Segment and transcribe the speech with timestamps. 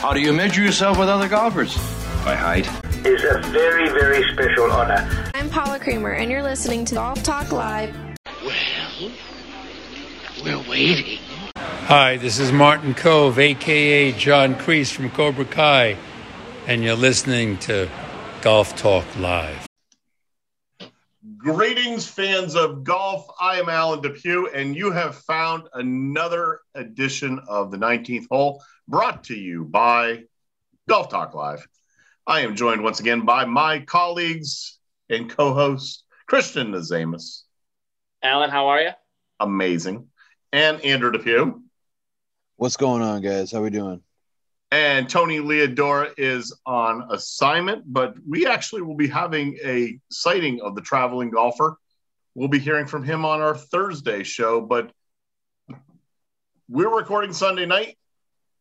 [0.00, 1.76] How do you measure yourself with other golfers?
[2.24, 2.66] By height.
[3.04, 5.06] It's a very, very special honor.
[5.34, 7.94] I'm Paula Creamer, and you're listening to Golf Talk Live.
[8.42, 9.12] Well,
[10.42, 11.18] we're waiting.
[11.54, 15.98] Hi, this is Martin Kove, aka John Kreese from Cobra Kai,
[16.66, 17.90] and you're listening to
[18.40, 19.69] Golf Talk Live.
[21.42, 23.26] Greetings, fans of golf.
[23.40, 29.24] I am Alan Depew, and you have found another edition of the 19th hole brought
[29.24, 30.24] to you by
[30.86, 31.66] Golf Talk Live.
[32.26, 37.44] I am joined once again by my colleagues and co hosts, Christian Nazamus.
[38.22, 38.90] Alan, how are you?
[39.38, 40.08] Amazing.
[40.52, 41.62] And Andrew Depew.
[42.56, 43.50] What's going on, guys?
[43.50, 44.02] How are we doing?
[44.72, 50.76] And Tony Leodora is on assignment, but we actually will be having a sighting of
[50.76, 51.76] the traveling golfer.
[52.36, 54.92] We'll be hearing from him on our Thursday show, but
[56.68, 57.98] we're recording Sunday night.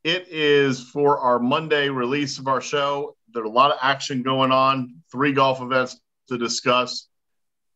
[0.04, 3.16] It is for our Monday release of our show.
[3.32, 6.00] There's a lot of action going on, three golf events
[6.30, 7.08] to discuss.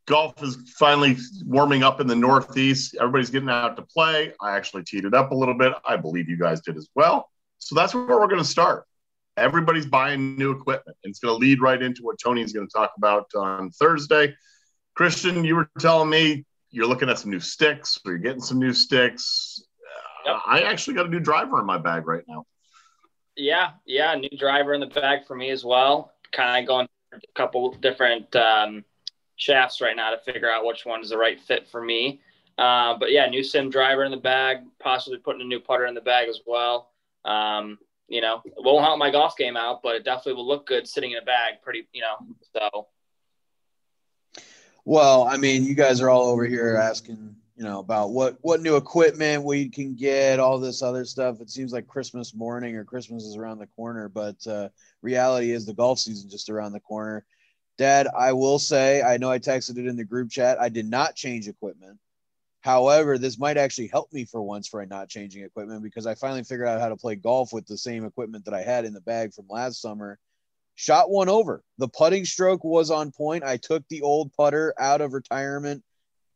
[0.08, 2.96] Golf is finally warming up in the Northeast.
[3.00, 4.34] Everybody's getting out to play.
[4.42, 5.74] I actually teed it up a little bit.
[5.86, 7.30] I believe you guys did as well.
[7.68, 8.86] So that's where we're going to start.
[9.38, 10.98] Everybody's buying new equipment.
[11.04, 14.36] And it's going to lead right into what Tony's going to talk about on Thursday.
[14.96, 18.60] Christian, you were telling me you're looking at some new sticks or you're getting some
[18.60, 19.64] new sticks.
[20.26, 20.36] Yep.
[20.36, 22.46] Uh, I actually got a new driver in my bag right now.
[23.36, 26.14] Yeah, yeah, new driver in the bag for me as well.
[26.32, 28.86] Kind of going a couple different um,
[29.36, 32.22] shafts right now to figure out which one is the right fit for me.
[32.58, 35.96] Uh, but yeah, new sim driver in the bag, possibly putting a new putter in
[35.96, 36.93] the bag as well.
[37.26, 40.68] Um, you know, it won't help my golf game out, but it definitely will look
[40.68, 41.56] good sitting in a bag.
[41.64, 42.88] Pretty, you know, so.
[44.86, 48.62] Well, I mean, you guys are all over here asking, you know, about what what
[48.62, 51.40] new equipment we can get, all this other stuff.
[51.40, 54.70] It seems like Christmas morning or Christmas is around the corner, but uh,
[55.02, 57.26] reality is the golf season just around the corner.
[57.78, 60.60] Dad, I will say, I know I texted it in the group chat.
[60.62, 61.98] I did not change equipment.
[62.64, 66.44] However, this might actually help me for once for not changing equipment because I finally
[66.44, 69.02] figured out how to play golf with the same equipment that I had in the
[69.02, 70.18] bag from last summer.
[70.76, 71.62] Shot one over.
[71.78, 73.44] The putting stroke was on point.
[73.44, 75.84] I took the old putter out of retirement,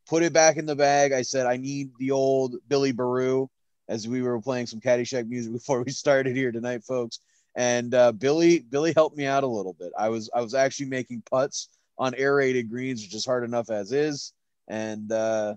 [0.05, 1.13] put it back in the bag.
[1.13, 3.47] I said, I need the old Billy Baroo
[3.87, 7.19] as we were playing some Caddyshack music before we started here tonight, folks.
[7.55, 9.93] And uh, Billy, Billy helped me out a little bit.
[9.97, 13.93] I was, I was actually making putts on aerated greens, which is hard enough as
[13.93, 14.33] is.
[14.67, 15.55] And uh,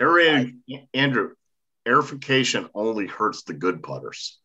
[0.00, 0.54] Aerated,
[0.94, 1.34] Andrew,
[1.86, 4.38] aerification only hurts the good putters.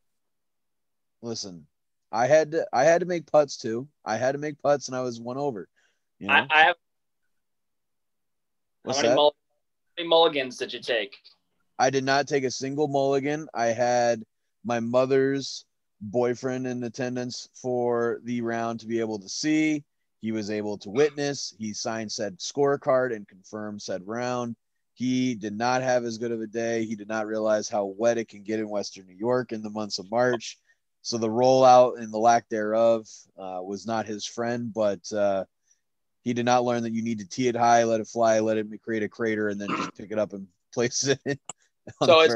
[1.22, 1.68] Listen,
[2.12, 3.88] I had to I had to make putts too.
[4.04, 5.68] I had to make putts, and I was one over.
[6.20, 6.34] You know?
[6.34, 6.76] I, I have.
[8.84, 9.16] What's how many, that?
[9.16, 9.36] Mull-
[9.98, 11.16] how many mulligans did you take?
[11.80, 13.48] I did not take a single mulligan.
[13.54, 14.24] I had
[14.66, 15.66] my mother's
[16.02, 19.84] boyfriend in attendance for the round to be able to see.
[20.22, 21.54] He was able to witness.
[21.58, 24.56] He signed said scorecard and confirmed said round.
[24.94, 26.86] He did not have as good of a day.
[26.86, 29.70] He did not realize how wet it can get in Western New York in the
[29.70, 30.58] months of March.
[31.02, 35.46] So the rollout and the lack thereof uh, was not his friend, but uh,
[36.24, 38.58] he did not learn that you need to tee it high, let it fly, let
[38.58, 41.20] it create a crater, and then just pick it up and place it.
[42.04, 42.36] so it's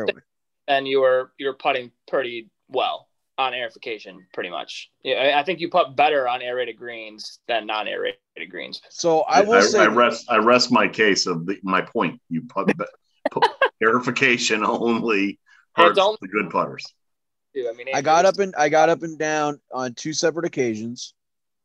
[0.68, 3.08] and you were you were putting pretty well
[3.38, 4.90] on aerification, pretty much.
[5.04, 8.18] Yeah, I think you put better on aerated greens than non-aerated
[8.50, 8.82] greens.
[8.90, 12.20] So I will I, say, I rest I rest my case of the, my point.
[12.30, 12.72] You put,
[13.32, 13.44] put
[13.84, 15.40] aerification only
[15.76, 16.86] hurts only, the good putters.
[17.56, 21.14] I mean, I got up and I got up and down on two separate occasions.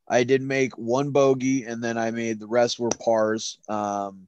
[0.09, 3.59] I did make one bogey, and then I made the rest were pars.
[3.69, 4.27] Um,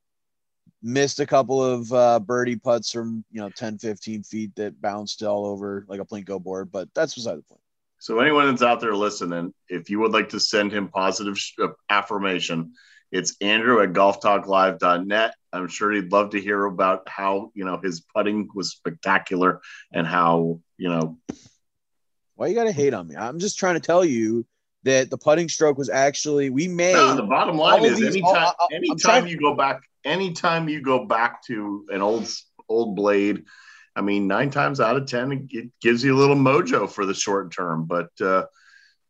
[0.85, 5.23] missed a couple of uh, birdie putts from you know 10 15 feet that bounced
[5.23, 7.61] all over like a plinko board but that's beside the point.
[7.99, 11.55] So anyone that's out there listening if you would like to send him positive sh-
[11.63, 12.75] uh, affirmation
[13.11, 18.01] it's andrew at golftalklive.net i'm sure he'd love to hear about how you know his
[18.15, 19.61] putting was spectacular
[19.93, 21.19] and how you know.
[22.37, 23.17] Why you gotta hate on me?
[23.17, 24.45] I'm just trying to tell you
[24.83, 28.53] that the putting stroke was actually we made no, the bottom line is these, anytime
[28.59, 32.29] all, anytime trying, you go back anytime you go back to an old
[32.69, 33.45] old blade,
[33.97, 37.15] I mean, nine times out of ten, it gives you a little mojo for the
[37.15, 37.87] short term.
[37.87, 38.47] But uh,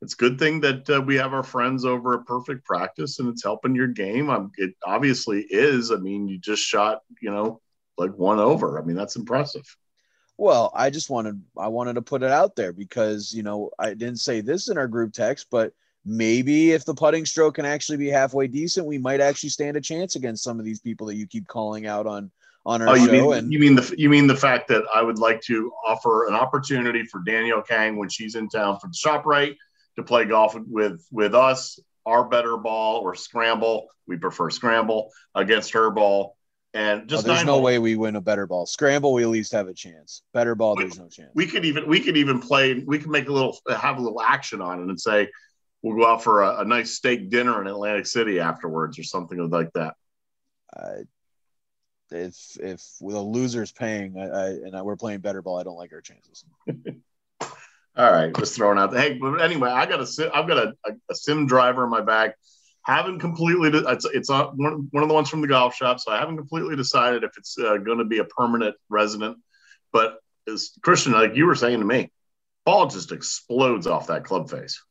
[0.03, 3.29] it's a good thing that uh, we have our friends over at Perfect Practice, and
[3.29, 4.29] it's helping your game.
[4.31, 5.91] Um, it obviously is.
[5.91, 7.61] I mean, you just shot, you know,
[7.97, 8.79] like one over.
[8.79, 9.65] I mean, that's impressive.
[10.37, 13.95] Well, I just wanted I wanted to put it out there because you know I
[13.95, 15.73] didn't say this in our group text, but
[16.05, 19.81] maybe if the putting stroke can actually be halfway decent, we might actually stand a
[19.81, 22.31] chance against some of these people that you keep calling out on
[22.67, 23.13] on our Oh, you show.
[23.13, 26.27] mean and you mean the you mean the fact that I would like to offer
[26.27, 29.57] an opportunity for Danielle Kang when she's in town for the ShopRite
[29.97, 33.87] to play golf with with us, our better ball or scramble.
[34.07, 36.37] We prefer scramble against her ball,
[36.75, 38.67] and oh, there's no way we win a better ball.
[38.67, 40.23] Scramble, we at least have a chance.
[40.35, 41.31] Better ball, there's no chance.
[41.35, 44.21] we could even we could even play we could make a little have a little
[44.23, 45.29] action on it and say
[45.85, 49.51] we'll go out for a, a nice steak dinner in atlantic city afterwards or something
[49.51, 49.95] like that.
[50.75, 51.03] Uh,
[52.11, 55.77] if if the loser's paying I, I, and I, we're playing better ball, I don't
[55.77, 56.45] like our chances.
[57.97, 60.75] all right just throwing out the hey but anyway i got a i've got a,
[60.85, 62.33] a, a sim driver in my bag
[62.83, 66.11] haven't completely it's, it's on one, one of the ones from the golf shop so
[66.11, 69.37] i haven't completely decided if it's uh, going to be a permanent resident.
[69.93, 70.17] But
[70.49, 72.11] as christian like you were saying to me
[72.65, 74.83] ball just explodes off that club face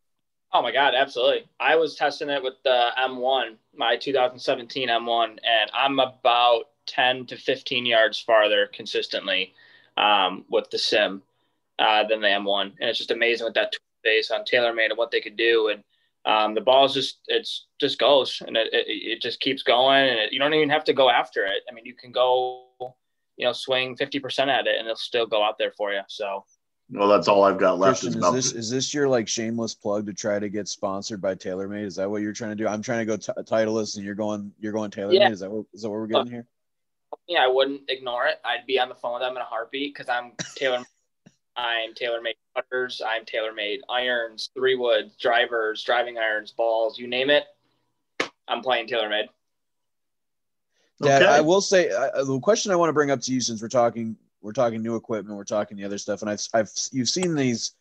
[0.53, 1.49] Oh my God, absolutely.
[1.59, 7.37] I was testing it with the M1, my 2017 M1, and I'm about 10 to
[7.37, 9.53] 15 yards farther consistently
[9.97, 11.23] um, with the sim
[11.79, 12.73] uh, than the M1.
[12.79, 13.73] And it's just amazing with that
[14.03, 15.69] base on TaylorMade and what they could do.
[15.69, 15.83] And
[16.25, 20.07] um, the ball is just, it's just goes and it, it, it just keeps going.
[20.07, 21.63] And it, you don't even have to go after it.
[21.67, 22.65] I mean, you can go,
[23.37, 26.01] you know, swing 50% at it and it'll still go out there for you.
[26.07, 26.45] So,
[26.89, 29.27] well that's all i've got left Christian, is is about this is this your like
[29.27, 31.85] shameless plug to try to get sponsored by TaylorMade?
[31.85, 32.67] Is that what you're trying to do?
[32.67, 35.19] I'm trying to go t- Titleist, and you're going you're going TaylorMade.
[35.19, 35.29] Yeah.
[35.31, 36.47] Is that what is that what we're getting here?
[37.27, 38.39] yeah, I wouldn't ignore it.
[38.43, 40.83] I'd be on the phone with them in a heartbeat because I'm Taylor.
[41.55, 43.01] I'm TaylorMade putters.
[43.05, 47.45] I'm TaylorMade irons, three wood drivers, driving irons, balls, you name it.
[48.47, 49.27] I'm playing TaylorMade.
[51.01, 51.31] Dad, Okay.
[51.31, 53.67] I will say uh, the question I want to bring up to you since we're
[53.67, 57.33] talking we're talking new equipment, we're talking the other stuff, and I've I've you've seen
[57.33, 57.71] these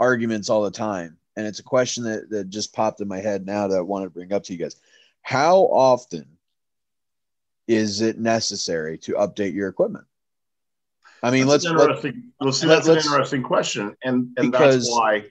[0.00, 3.44] arguments all the time, and it's a question that that just popped in my head
[3.44, 4.76] now that I wanted to bring up to you guys.
[5.22, 6.26] How often
[7.68, 10.04] is it necessary to update your equipment?
[11.22, 12.32] I mean, That's let's an let, interesting.
[12.40, 15.24] well, see, let- that's an let's- interesting question, and and Because- that's why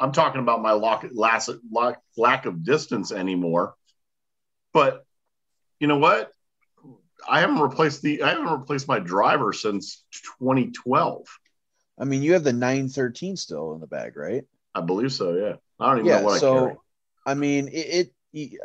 [0.00, 3.74] I'm talking about my lock, lack, lack of distance anymore.
[4.72, 5.04] But
[5.80, 6.32] you know what?
[7.28, 10.04] I haven't replaced the I haven't replaced my driver since
[10.40, 11.26] 2012.
[11.98, 14.44] I mean, you have the 913 still in the bag, right?
[14.74, 15.34] I believe so.
[15.34, 16.76] Yeah, I don't even yeah know what I so carry.
[17.26, 18.60] i mean it, it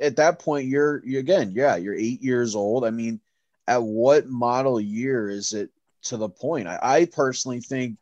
[0.00, 3.20] at that point you're you again yeah you're eight years old i mean
[3.66, 5.70] at what model year is it
[6.02, 7.98] to the point i, I personally think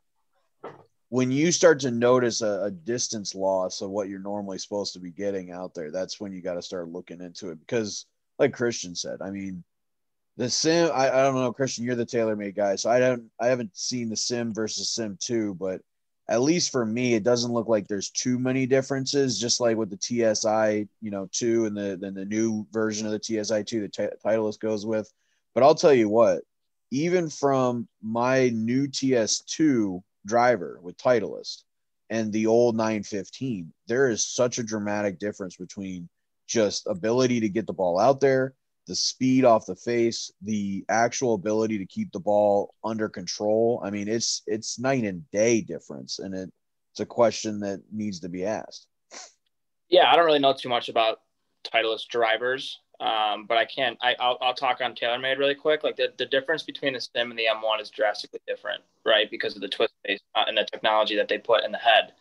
[1.08, 5.00] when you start to notice a, a distance loss of what you're normally supposed to
[5.00, 8.06] be getting out there that's when you got to start looking into it because
[8.38, 9.62] like christian said i mean
[10.36, 13.46] the sim I, I don't know christian you're the TaylorMade guy so i don't i
[13.46, 15.80] haven't seen the sim versus sim 2 but
[16.28, 19.38] at least for me, it doesn't look like there's too many differences.
[19.38, 23.12] Just like with the TSI, you know, two and the then the new version of
[23.12, 25.12] the TSI two, the t- Titleist goes with.
[25.54, 26.42] But I'll tell you what,
[26.90, 31.64] even from my new TS2 driver with Titleist
[32.08, 36.08] and the old 915, there is such a dramatic difference between
[36.46, 38.54] just ability to get the ball out there,
[38.86, 43.80] the speed off the face, the actual ability to keep the ball under control.
[43.84, 46.50] I mean, it's it's night and day difference, and it,
[46.92, 48.86] it's a question that needs to be asked.
[49.88, 51.20] Yeah, I don't really know too much about
[51.64, 53.96] Titleist drivers, um, but I can.
[54.02, 55.84] I, I'll, I'll talk on TaylorMade really quick.
[55.84, 59.30] Like the, the difference between the Sim and the M1 is drastically different, right?
[59.30, 62.12] Because of the twist face uh, and the technology that they put in the head.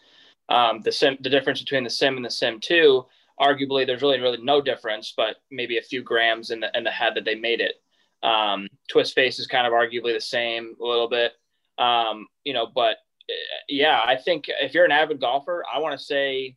[0.49, 3.05] Um, the Sim, the difference between the Sim and the Sim 2,
[3.41, 6.91] arguably, there's really really no difference, but maybe a few grams in the in the
[6.91, 7.75] head that they made it.
[8.23, 11.33] Um, twist face is kind of arguably the same a little bit,
[11.77, 12.67] um, you know.
[12.73, 12.97] But
[13.29, 16.55] uh, yeah, I think if you're an avid golfer, I want to say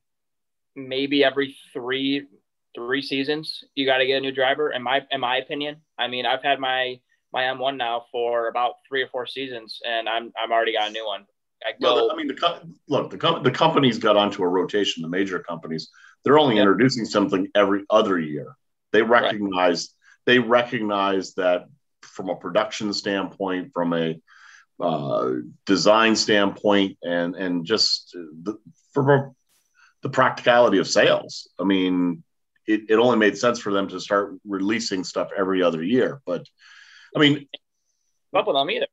[0.77, 2.27] maybe every three
[2.75, 6.09] three seasons you got to get a new driver in my in my opinion i
[6.09, 6.99] mean i've had my
[7.33, 10.93] my m1 now for about three or four seasons and i'm i'm already got a
[10.93, 11.25] new one
[11.65, 15.03] i go Well, I mean, the look, the com- the companies got onto a rotation.
[15.03, 15.89] The major companies,
[16.25, 16.63] they're only Yeah.
[16.63, 18.57] introducing something every other year.
[18.93, 19.91] They recognize
[20.27, 21.67] they recognize that
[22.03, 24.21] from a production standpoint, from a
[24.81, 25.33] uh,
[25.67, 28.59] design standpoint, and and just the,
[28.93, 29.35] from
[30.03, 31.49] the practicality of sales.
[31.59, 32.23] I mean,
[32.67, 36.23] it, it only made sense for them to start releasing stuff every other year.
[36.25, 36.47] But
[37.15, 37.47] I mean,
[38.35, 38.87] up with them either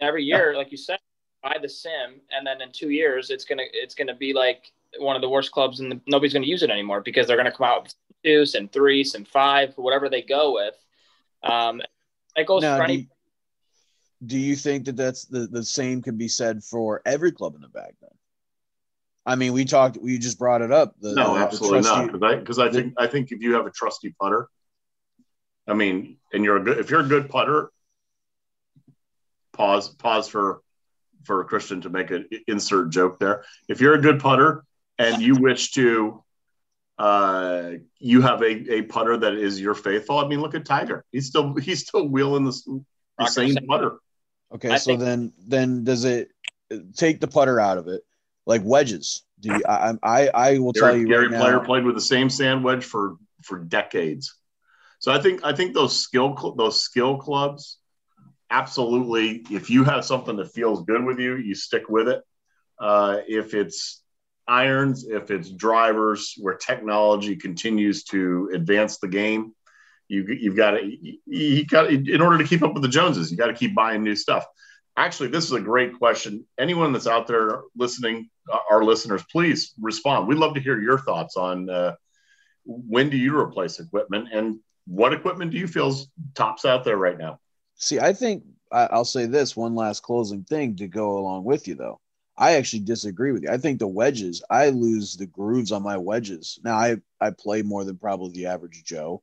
[0.00, 0.98] every year like you said
[1.42, 5.16] buy the sim and then in two years it's gonna it's gonna be like one
[5.16, 7.84] of the worst clubs and nobody's gonna use it anymore because they're gonna come out
[7.84, 7.94] with
[8.24, 10.74] two sim three sim five whatever they go with
[11.42, 11.80] um
[12.36, 13.06] it goes Now, for do any you,
[14.24, 17.60] do you think that that's the, the same can be said for every club in
[17.60, 18.10] the bag then?
[19.24, 20.94] I mean, we talked, we just brought it up.
[21.00, 22.12] The, no, the- the absolutely trusty- not.
[22.12, 24.48] Because I because I think I think if you have a trusty putter,
[25.66, 27.70] I mean, and you're a good if you're a good putter.
[29.52, 29.90] Pause.
[29.96, 30.62] Pause for
[31.24, 33.44] for Christian to make an insert joke there.
[33.68, 34.64] If you're a good putter
[34.98, 36.22] and you wish to,
[36.98, 40.18] uh, you have a, a putter that is your faithful.
[40.18, 41.04] I mean, look at Tiger.
[41.10, 42.84] He's still he's still wheeling the,
[43.18, 43.98] the same putter.
[44.54, 46.30] Okay, I so think- then then does it
[46.96, 48.02] take the putter out of it?
[48.46, 49.24] Like wedges.
[49.40, 51.64] Do you, I, I I will tell you Gary right Player now.
[51.64, 54.34] played with the same sand wedge for for decades.
[55.00, 57.78] So I think I think those skill cl- those skill clubs,
[58.50, 59.44] absolutely.
[59.50, 62.22] If you have something that feels good with you, you stick with it.
[62.78, 64.01] Uh, if it's
[64.46, 69.54] irons, if it's drivers, where technology continues to advance the game,
[70.08, 73.30] you you've got to you, you got in order to keep up with the Joneses,
[73.30, 74.44] you got to keep buying new stuff.
[74.96, 76.44] Actually, this is a great question.
[76.58, 80.28] Anyone that's out there listening, uh, our listeners, please respond.
[80.28, 81.94] We'd love to hear your thoughts on uh,
[82.64, 87.16] when do you replace equipment and what equipment do you feel's tops out there right
[87.16, 87.38] now?
[87.76, 91.74] See, I think I'll say this one last closing thing to go along with you
[91.74, 92.00] though.
[92.36, 93.50] I actually disagree with you.
[93.50, 96.58] I think the wedges, I lose the grooves on my wedges.
[96.64, 99.22] Now I I play more than probably the average Joe,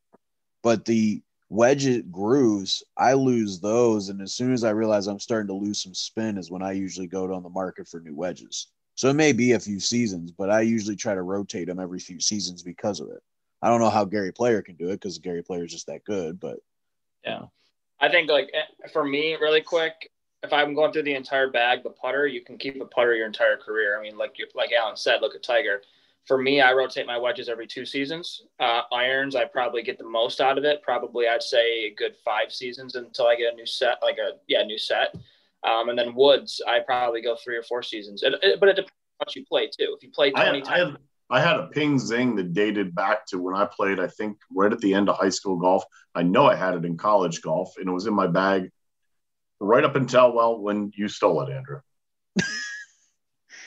[0.61, 4.09] but the wedge grooves, I lose those.
[4.09, 6.73] And as soon as I realize I'm starting to lose some spin, is when I
[6.73, 8.67] usually go on the market for new wedges.
[8.95, 11.99] So it may be a few seasons, but I usually try to rotate them every
[11.99, 13.23] few seasons because of it.
[13.61, 16.03] I don't know how Gary Player can do it because Gary Player is just that
[16.03, 16.59] good, but
[17.25, 17.45] Yeah.
[17.99, 20.11] I think like eh, for me, really quick,
[20.43, 23.27] if I'm going through the entire bag, the putter, you can keep a putter your
[23.27, 23.97] entire career.
[23.99, 25.81] I mean, like you, like Alan said, look at Tiger.
[26.25, 28.43] For me, I rotate my wedges every two seasons.
[28.59, 30.81] Uh, irons, I probably get the most out of it.
[30.83, 34.33] Probably, I'd say a good five seasons until I get a new set, like a
[34.47, 35.15] yeah, new set.
[35.63, 38.23] Um, and then woods, I probably go three or four seasons.
[38.23, 39.93] It, it- but it depends on what you play too.
[39.97, 40.97] If you play twenty I times,
[41.29, 44.71] I had a ping zing that dated back to when I played, I think right
[44.71, 45.83] at the end of high school golf.
[46.15, 48.71] I know I had it in college golf and it was in my bag
[49.59, 51.81] right up until well when you stole it, Andrew.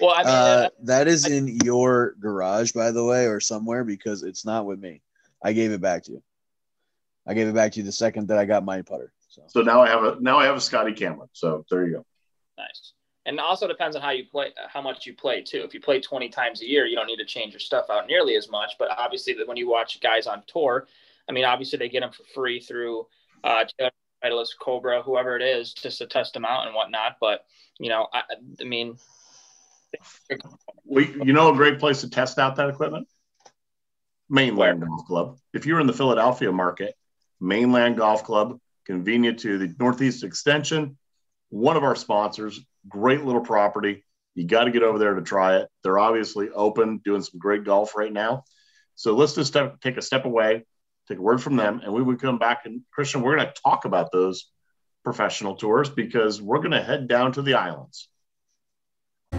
[0.01, 4.23] well, I mean, Uh, that is in your garage, by the way, or somewhere because
[4.23, 5.03] it's not with me.
[5.43, 6.23] I gave it back to you.
[7.27, 9.13] I gave it back to you the second that I got my putter.
[9.29, 11.29] So So now I have a now I have a Scotty Cameron.
[11.33, 12.07] So there you go.
[12.59, 12.93] Nice.
[13.25, 15.63] And also depends on how you play, how much you play too.
[15.63, 18.09] If you play 20 times a year, you don't need to change your stuff out
[18.09, 18.73] nearly as much.
[18.79, 20.89] But obviously, when you watch guys on tour,
[21.29, 23.07] I mean, obviously they get them for free through
[23.45, 23.91] uh, Taylor,
[24.25, 27.17] Titleist, Cobra, whoever it is, just to test them out and whatnot.
[27.21, 27.45] But
[27.79, 28.23] you know, I,
[28.61, 28.97] I mean,
[30.85, 33.09] We, you know, a great place to test out that equipment?
[34.29, 35.39] Mainland Golf Club.
[35.53, 36.95] If you're in the Philadelphia market,
[37.41, 40.97] Mainland Golf Club, convenient to the Northeast Extension,
[41.51, 44.05] one of our sponsors, great little property.
[44.35, 45.69] You got to get over there to try it.
[45.83, 48.45] They're obviously open, doing some great golf right now.
[48.95, 50.65] So let's just step, take a step away,
[51.09, 52.65] take a word from them, and we would come back.
[52.65, 54.51] And Christian, we're going to talk about those
[55.05, 58.09] professional tours because we're going to head down to the islands.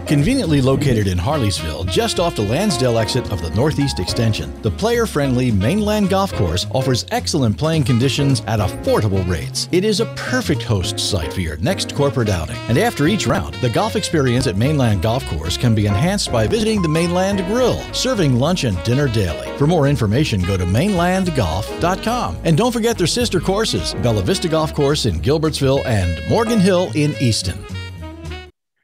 [0.06, 5.06] Conveniently located in Harleysville, just off the Lansdale exit of the Northeast Extension, the player
[5.06, 9.66] friendly Mainland Golf Course offers excellent playing conditions at affordable rates.
[9.72, 12.58] It is a perfect host site for your next corporate outing.
[12.68, 16.46] And after each round, the golf experience at Mainland Golf Course can be enhanced by
[16.46, 19.48] visiting the Mainland Grill, serving lunch and dinner daily.
[19.56, 22.36] For more information, go to mainlandgolf.com.
[22.44, 26.90] And don't forget their sister courses Bella Vista Golf Course in Gilbertsville and Morgan Hill
[26.94, 27.58] in Easton.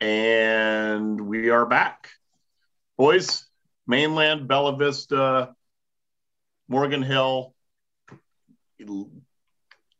[0.00, 2.08] And we are back.
[2.96, 3.44] Boys,
[3.86, 5.54] mainland, Bella Vista,
[6.68, 7.54] Morgan Hill.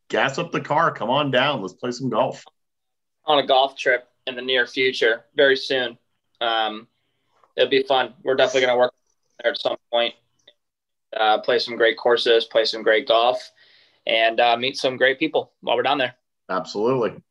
[0.09, 0.91] Gas up the car.
[0.91, 1.61] Come on down.
[1.61, 2.43] Let's play some golf.
[3.25, 5.97] on a golf trip in the near future, very soon.
[6.41, 6.87] Um,
[7.55, 8.13] it'll be fun.
[8.23, 8.93] We're definitely going to work
[9.41, 10.15] there at some point.
[11.15, 13.51] Uh, play some great courses, play some great golf,
[14.07, 16.15] and uh, meet some great people while we're down there.
[16.49, 17.21] Absolutely.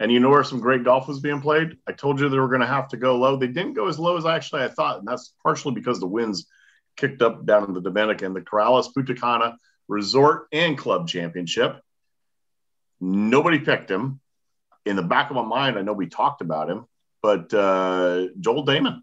[0.00, 1.76] And you know where some great golf was being played?
[1.86, 3.36] I told you they were going to have to go low.
[3.36, 4.98] They didn't go as low as actually I thought.
[4.98, 6.46] And that's partially because the winds
[6.96, 8.34] kicked up down in the Dominican.
[8.34, 11.80] The Corrales Punta Cana Resort and Club Championship.
[13.00, 14.20] Nobody picked him.
[14.84, 16.84] In the back of my mind, I know we talked about him,
[17.22, 19.00] but uh, Joel Dahmen.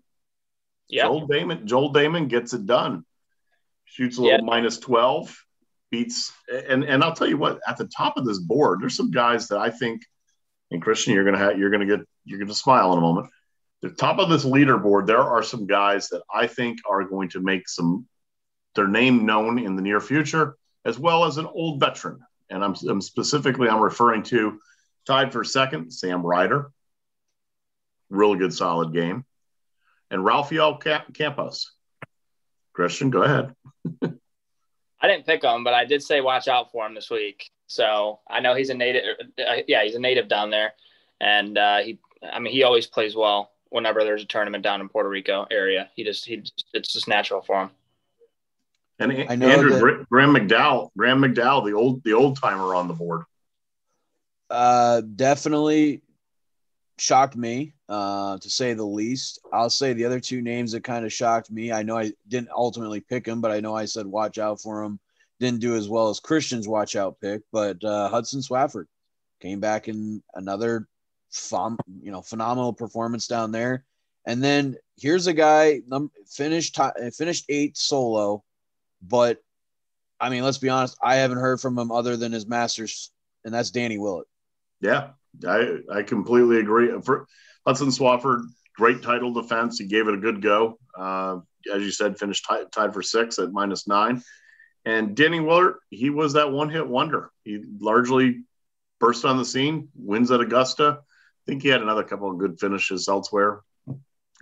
[0.88, 1.05] Yeah.
[1.05, 1.65] Joel Dahmen.
[1.65, 3.03] Joel Dahmen gets it done.
[3.86, 5.36] Shoots a little minus twelve,
[5.89, 6.31] beats,
[6.69, 7.60] and and I'll tell you what.
[7.67, 10.03] At the top of this board, there's some guys that I think,
[10.71, 13.27] and Christian, you're gonna have, you're gonna get, you're gonna smile in a moment.
[13.81, 17.39] The top of this leaderboard, there are some guys that I think are going to
[17.39, 18.07] make some
[18.75, 22.19] their name known in the near future, as well as an old veteran.
[22.49, 24.59] And I'm, I'm specifically I'm referring to
[25.05, 26.71] tied for second, Sam Ryder.
[28.09, 29.25] Really good, solid game.
[30.09, 31.71] And Rafael Campos.
[32.73, 33.55] Christian, go ahead.
[35.01, 37.50] I didn't pick him, but I did say watch out for him this week.
[37.67, 39.03] So I know he's a native.
[39.39, 40.74] Uh, yeah, he's a native down there,
[41.20, 42.00] and uh, he.
[42.22, 45.89] I mean, he always plays well whenever there's a tournament down in Puerto Rico area.
[45.96, 47.70] He just he just, it's just natural for him.
[49.00, 52.88] And I know Andrew that, Graham McDowell, Graham McDowell, the old the old timer on
[52.88, 53.24] the board.
[54.50, 56.01] Uh, definitely
[57.01, 59.39] shocked me, uh, to say the least.
[59.51, 61.72] I'll say the other two names that kind of shocked me.
[61.72, 64.84] I know I didn't ultimately pick him, but I know I said watch out for
[64.84, 65.00] him.
[65.39, 68.86] Didn't do as well as Christian's watch out pick, but uh, Hudson Swafford
[69.39, 70.88] came back in another,
[71.31, 73.84] fun, you know, phenomenal performance down there.
[74.27, 78.43] And then here's a guy num- finished t- finished eight solo,
[79.01, 79.41] but
[80.20, 83.10] I mean, let's be honest, I haven't heard from him other than his Masters,
[83.43, 84.27] and that's Danny Willett.
[84.81, 85.13] Yeah,
[85.47, 86.89] I I completely agree.
[87.03, 87.27] For
[87.65, 88.43] Hudson Swafford,
[88.75, 89.77] great title defense.
[89.77, 90.77] He gave it a good go.
[90.97, 91.39] Uh,
[91.73, 94.23] as you said, finished tied for six at minus nine.
[94.83, 97.31] And Danny Willett, he was that one hit wonder.
[97.43, 98.43] He largely
[99.00, 101.00] burst on the scene, wins at Augusta.
[101.01, 103.61] I think he had another couple of good finishes elsewhere.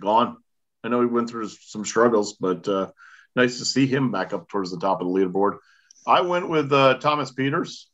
[0.00, 0.38] Gone.
[0.82, 2.90] I know he went through some struggles, but uh,
[3.36, 5.58] nice to see him back up towards the top of the leaderboard.
[6.06, 7.84] I went with uh, Thomas Pieters.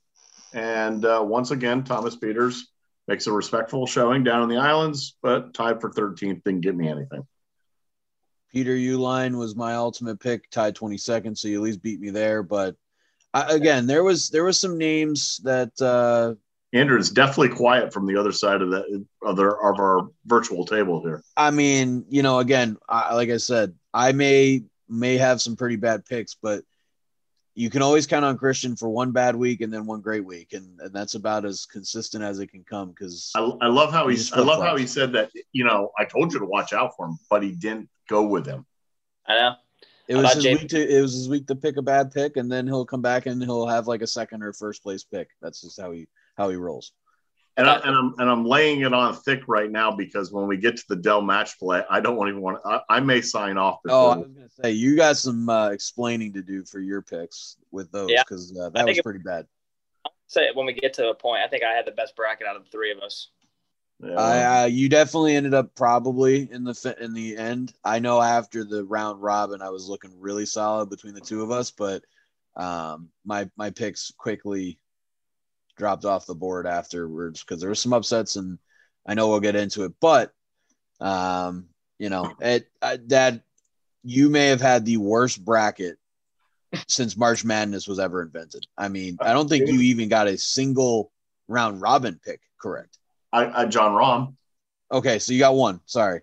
[0.52, 2.60] And uh, once again, Thomas Pieters
[3.08, 6.88] makes a respectful showing down in the islands, but tied for 13th didn't get me
[6.88, 7.26] anything.
[8.52, 12.42] Peter Uihlein was my ultimate pick, tied 22nd, so you at least beat me there.
[12.42, 12.76] But
[13.34, 16.34] I, again, there was there was some names that uh,
[16.72, 21.02] Andrew is definitely quiet from the other side of the other of our virtual table
[21.02, 21.22] here.
[21.36, 25.76] I mean, you know, again, I, like I said, I may may have some pretty
[25.76, 26.64] bad picks, but
[27.56, 30.52] you can always count on Christian for one bad week and then one great week,
[30.52, 32.90] and, and that's about as consistent as it can come.
[32.90, 35.30] Because I, I, love how he I love how he said that.
[35.52, 38.46] You know, I told you to watch out for him, but he didn't go with
[38.46, 38.66] him.
[39.26, 39.54] I know.
[40.06, 42.52] It was his week to it was his week to pick a bad pick, and
[42.52, 45.30] then he'll come back and he'll have like a second or first place pick.
[45.40, 46.92] That's just how he how he rolls.
[47.58, 50.58] And, I, and I'm and I'm laying it on thick right now because when we
[50.58, 52.58] get to the Dell match play, I don't want even want.
[52.66, 53.78] I, I may sign off.
[53.88, 57.56] Oh, I was gonna say you got some uh, explaining to do for your picks
[57.70, 58.64] with those because yeah.
[58.64, 59.46] uh, that was pretty bad.
[60.04, 62.46] I'll say when we get to a point, I think I had the best bracket
[62.46, 63.30] out of the three of us.
[64.00, 64.20] Yeah.
[64.20, 67.72] I, uh, you definitely ended up probably in the in the end.
[67.82, 71.50] I know after the round robin, I was looking really solid between the two of
[71.50, 72.04] us, but
[72.54, 74.78] um, my my picks quickly
[75.76, 78.58] dropped off the board afterwards because there were some upsets, and
[79.06, 79.92] I know we'll get into it.
[80.00, 80.32] But
[81.00, 81.66] um,
[81.98, 83.42] you know, it uh, that
[84.02, 85.98] you may have had the worst bracket
[86.88, 88.66] since March Madness was ever invented.
[88.76, 91.12] I mean, I don't think you even got a single
[91.48, 92.98] round robin pick correct.
[93.32, 94.34] I, I Jon Rahm.
[94.90, 95.80] Okay, so you got one.
[95.86, 96.20] Sorry.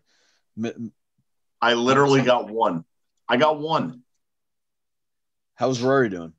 [1.62, 2.86] I literally got one.
[3.28, 4.04] I got one.
[5.56, 6.34] How's Rory doing?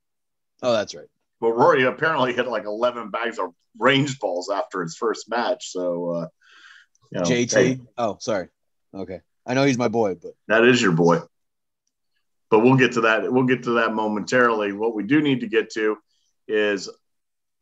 [0.62, 1.08] Oh, that's right.
[1.40, 5.70] But Rory apparently hit like 11 bags of range balls after his first match.
[5.72, 6.28] So, uh,
[7.12, 7.52] you know, JT.
[7.52, 8.48] Hey, oh, sorry.
[8.94, 9.20] Okay.
[9.46, 11.20] I know he's my boy, but that is your boy.
[12.50, 13.30] But we'll get to that.
[13.30, 14.72] We'll get to that momentarily.
[14.72, 15.96] What we do need to get to
[16.46, 16.88] is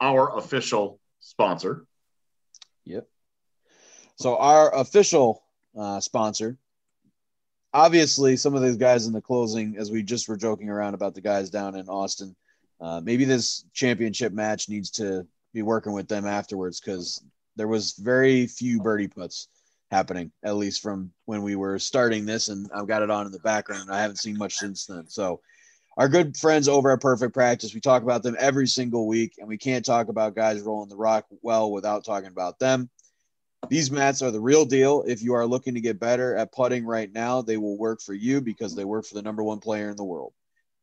[0.00, 1.86] our official sponsor.
[2.84, 3.08] Yep.
[4.16, 5.42] So our official
[5.76, 6.58] uh, sponsor,
[7.72, 11.14] obviously, some of these guys in the closing, as we just were joking around about
[11.14, 12.36] the guys down in Austin,
[12.82, 17.22] uh, maybe this championship match needs to be working with them afterwards because
[17.54, 19.46] there was very few birdie putts
[19.92, 23.32] happening, at least from when we were starting this, and I've got it on in
[23.32, 23.90] the background.
[23.90, 25.06] I haven't seen much since then.
[25.06, 25.40] So,
[25.96, 29.46] our good friends over at Perfect Practice, we talk about them every single week, and
[29.46, 32.90] we can't talk about guys rolling the rock well without talking about them.
[33.68, 35.04] These mats are the real deal.
[35.06, 38.14] If you are looking to get better at putting right now, they will work for
[38.14, 40.32] you because they work for the number one player in the world.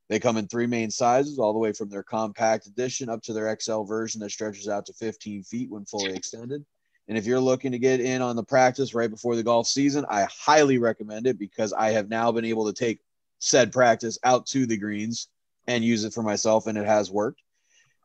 [0.10, 3.34] They come in three main sizes, all the way from their compact edition up to
[3.34, 6.66] their XL version that stretches out to 15 feet when fully extended.
[7.08, 10.06] And if you're looking to get in on the practice right before the golf season,
[10.10, 13.00] I highly recommend it because I have now been able to take
[13.38, 15.28] said practice out to the greens
[15.68, 17.42] and use it for myself, and it has worked.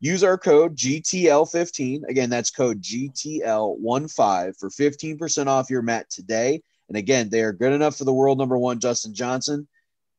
[0.01, 2.03] Use our code GTL15.
[2.09, 6.62] Again, that's code GTL15 for 15% off your mat today.
[6.88, 9.67] And again, they are good enough for the world number one, Justin Johnson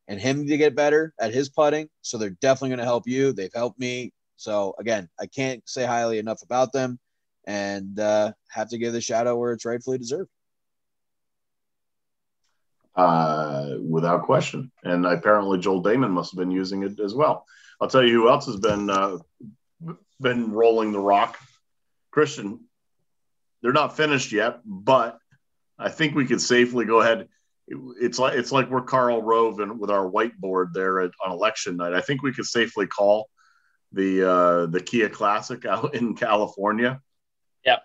[0.08, 1.88] and him to get better at his putting.
[2.02, 3.32] So they're definitely going to help you.
[3.32, 4.12] They've helped me.
[4.36, 6.98] So again, I can't say highly enough about them
[7.46, 10.30] and uh, have to give the shout out where it's rightfully deserved.
[12.94, 14.70] Uh, without question.
[14.82, 17.44] And apparently Joel Dahmen must have been using it as well.
[17.80, 19.18] I'll tell you who else has been uh,
[20.20, 21.38] been rolling the rock.
[22.10, 22.60] Christian,
[23.60, 25.18] they're not finished yet, but
[25.78, 27.28] I think we could safely go ahead
[27.68, 31.76] it's like it's like we're Karl Rove and with our whiteboard there at, on election
[31.76, 31.94] night.
[31.94, 33.28] I think we could safely call
[33.92, 37.00] the uh, the Kia Classic out in California.
[37.64, 37.78] Yeah.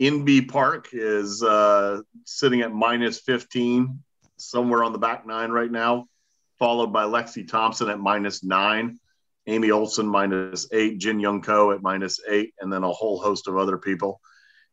[0.00, 4.02] Inbee Park is uh, sitting at minus 15,
[4.38, 6.06] somewhere on the back nine right now,
[6.58, 8.98] followed by Lexi Thompson at minus nine,
[9.46, 13.46] Amy Olson minus eight, Jin Young Ko at minus eight, and then a whole host
[13.46, 14.22] of other people,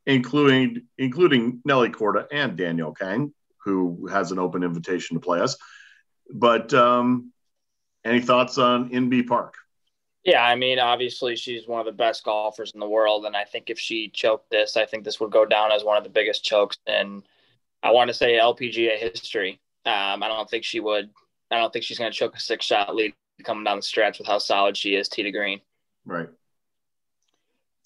[0.06, 3.34] including including Nelly Corda and Danielle Kang,
[3.68, 5.58] who has an open invitation to play us.
[6.34, 7.32] But um,
[8.06, 9.56] any thoughts on Inbee Park?
[10.24, 13.44] Yeah, I mean, obviously she's one of the best golfers in the world, and I
[13.46, 16.10] think if she choked this, I think this would go down as one of the
[16.10, 17.24] biggest chokes in,
[17.84, 19.60] I want to say LPGA history.
[19.86, 21.10] Um, I don't think she would.
[21.50, 24.28] I don't think she's going to choke a six-shot lead coming down the stretch with
[24.28, 25.62] how solid she is, tee to green.
[26.06, 26.28] Right.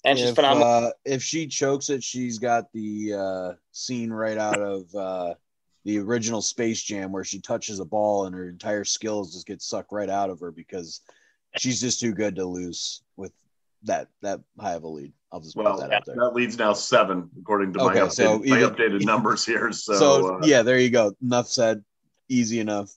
[0.04, 0.68] And she's if, phenomenal.
[0.68, 5.34] Uh, if she chokes it, she's got the uh, scene right out of uh,
[5.84, 9.62] the original Space Jam where she touches a ball and her entire skills just get
[9.62, 11.00] sucked right out of her because
[11.58, 13.32] she's just too good to lose with
[13.84, 15.12] that that high of a lead.
[15.32, 16.16] I'll just well, put that out there.
[16.16, 19.72] That leads now seven, according to my, Okay, updated, so my even- updated numbers here.
[19.72, 21.12] So, So, uh, yeah, there you go.
[21.22, 21.82] Enough said.
[22.28, 22.90] Easy enough.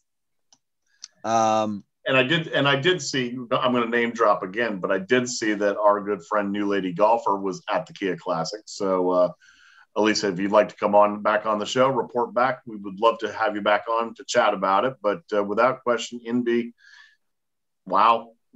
[1.23, 3.35] Um, and I did, and I did see.
[3.51, 6.67] I'm going to name drop again, but I did see that our good friend New
[6.67, 8.61] Lady Golfer was at the Kia Classic.
[8.65, 9.29] So, uh,
[9.95, 12.61] Elisa, if you'd like to come on back on the show, report back.
[12.65, 14.95] We would love to have you back on to chat about it.
[15.01, 16.73] But uh, without question, Inbee,
[17.85, 18.33] wow,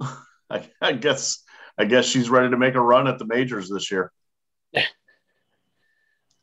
[0.50, 1.42] I, I guess
[1.78, 4.12] I guess she's ready to make a run at the majors this year.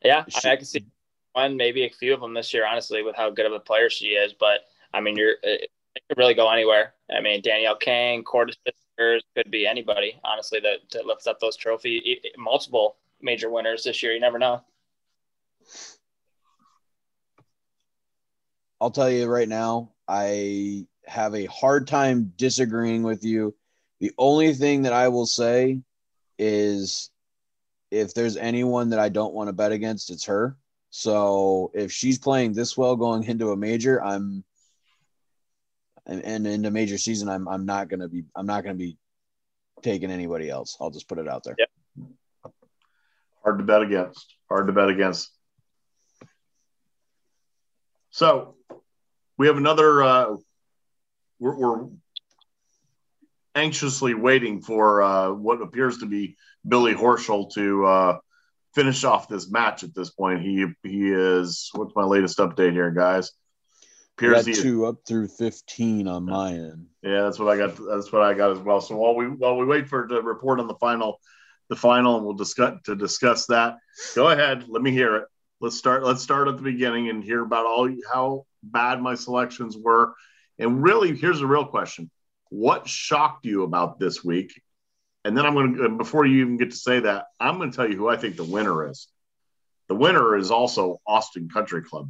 [0.03, 0.85] Yeah, I, I can see
[1.33, 3.89] one, maybe a few of them this year, honestly, with how good of a player
[3.89, 4.31] she is.
[4.31, 4.61] But
[4.93, 6.93] I mean, you're it, it could really go anywhere.
[7.15, 11.57] I mean, Danielle Kang, Corda sisters, could be anybody, honestly, that, that lifts up those
[11.57, 12.21] trophy.
[12.37, 14.13] Multiple major winners this year.
[14.13, 14.61] You never know.
[18.79, 23.55] I'll tell you right now, I have a hard time disagreeing with you.
[23.99, 25.81] The only thing that I will say
[26.37, 27.09] is
[27.89, 30.57] if there's anyone that I don't want to bet against, it's her.
[30.89, 34.43] So if she's playing this well going into a major, I'm
[36.05, 38.97] and, and into major season, I'm I'm not gonna be I'm not gonna be
[39.81, 40.77] taking anybody else.
[40.79, 41.55] I'll just put it out there.
[41.57, 41.69] Yep.
[43.43, 44.35] Hard to bet against.
[44.49, 45.31] Hard to bet against.
[48.17, 48.55] So
[49.37, 50.01] we have another.
[50.01, 50.37] Uh,
[51.37, 51.87] we're, we're
[53.53, 56.35] anxiously waiting for uh, what appears to be
[56.67, 58.17] Billy Horschel to uh,
[58.73, 59.83] finish off this match.
[59.83, 61.69] At this point, he he is.
[61.75, 63.33] What's my latest update here, guys?
[64.17, 66.87] Appears he two up through fifteen on my end.
[67.03, 67.77] Yeah, that's what I got.
[67.87, 68.81] That's what I got as well.
[68.81, 71.19] So while we while we wait for the report on the final,
[71.69, 73.77] the final, and we'll discuss to discuss that.
[74.15, 74.65] Go ahead.
[74.67, 75.27] Let me hear it.
[75.59, 76.03] Let's start.
[76.03, 80.13] Let's start at the beginning and hear about all how bad my selections were.
[80.59, 82.11] And really, here's the real question:
[82.49, 84.61] What shocked you about this week?
[85.25, 87.71] And then I'm going to uh, before you even get to say that, I'm going
[87.71, 89.07] to tell you who I think the winner is.
[89.89, 92.09] The winner is also Austin Country Club.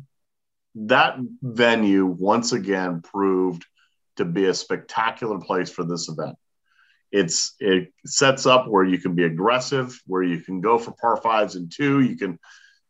[0.76, 3.66] That venue once again proved
[4.18, 6.36] to be a spectacular place for this event.
[7.12, 11.18] It's it sets up where you can be aggressive, where you can go for par
[11.18, 12.02] fives and two.
[12.02, 12.38] You can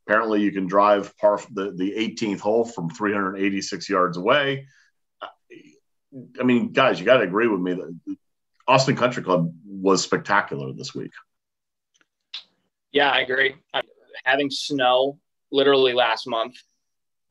[0.08, 4.66] apparently you can drive par the, the 18th hole from 386 yards away.
[6.40, 8.18] I mean, guys, you got to agree with me that
[8.68, 11.12] Austin Country Club was spectacular this week.
[12.94, 13.56] Yeah, I agree.
[14.24, 15.20] Having snow
[15.52, 16.56] literally last month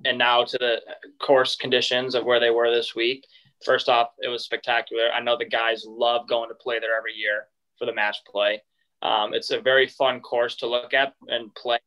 [0.04, 0.80] and now to the
[1.18, 3.26] course conditions of where they were this week.
[3.64, 5.10] First off, it was spectacular.
[5.14, 7.46] I know the guys love going to play there every year
[7.78, 8.62] for the match play.
[9.00, 11.78] Um, it's a very fun course to look at and play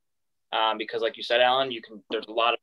[0.52, 2.02] um, because, like you said, Alan, you can.
[2.10, 2.60] There's a lot of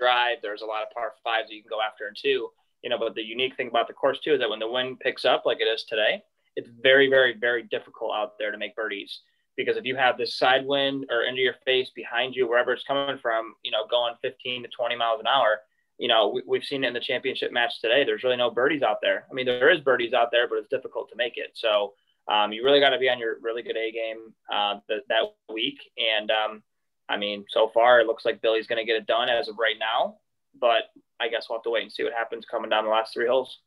[0.00, 0.38] drive.
[0.42, 2.48] There's a lot of par fives that you can go after and two.
[2.82, 5.00] You know, but the unique thing about the course too is that when the wind
[5.00, 6.22] picks up like it is today,
[6.56, 9.20] it's very, very, very difficult out there to make birdies
[9.56, 12.84] because if you have this side wind or into your face behind you, wherever it's
[12.84, 15.60] coming from, you know, going 15 to 20 miles an hour,
[15.98, 18.04] you know, we, have seen it in the championship match today.
[18.04, 19.26] There's really no birdies out there.
[19.30, 21.52] I mean, there is birdies out there, but it's difficult to make it.
[21.54, 21.92] So
[22.30, 25.34] um, you really got to be on your really good A game uh, th- that
[25.52, 25.78] week.
[26.18, 26.62] And um,
[27.08, 29.58] I mean, so far it looks like Billy's going to get it done as of
[29.58, 30.16] right now,
[30.58, 30.84] but
[31.20, 33.26] I guess we'll have to wait and see what happens coming down the last three
[33.26, 33.58] holes.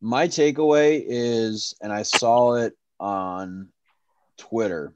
[0.00, 3.68] My takeaway is, and I saw it on
[4.36, 4.92] Twitter.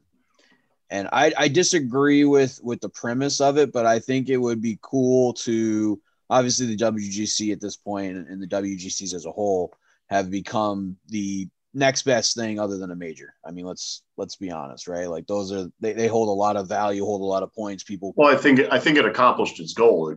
[0.91, 4.63] And I, I disagree with with the premise of it, but I think it would
[4.63, 9.75] be cool to obviously the WGC at this point and the WGCs as a whole
[10.09, 13.35] have become the next best thing other than a major.
[13.45, 15.09] I mean, let's let's be honest, right?
[15.09, 17.85] Like those are they, they hold a lot of value, hold a lot of points.
[17.85, 18.15] People.
[18.17, 20.15] Well, I think I think it accomplished its goal.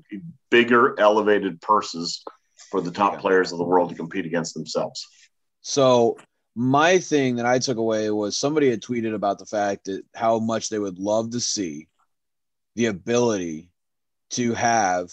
[0.50, 2.24] Bigger, elevated purses
[2.70, 3.20] for the top yeah.
[3.20, 5.08] players of the world to compete against themselves.
[5.62, 6.18] So
[6.56, 10.40] my thing that I took away was somebody had tweeted about the fact that how
[10.40, 11.88] much they would love to see
[12.76, 13.70] the ability
[14.32, 15.12] to have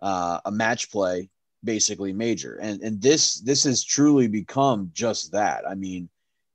[0.00, 1.30] uh, a match play
[1.64, 2.56] basically major.
[2.56, 5.68] And and this this has truly become just that.
[5.68, 6.08] I mean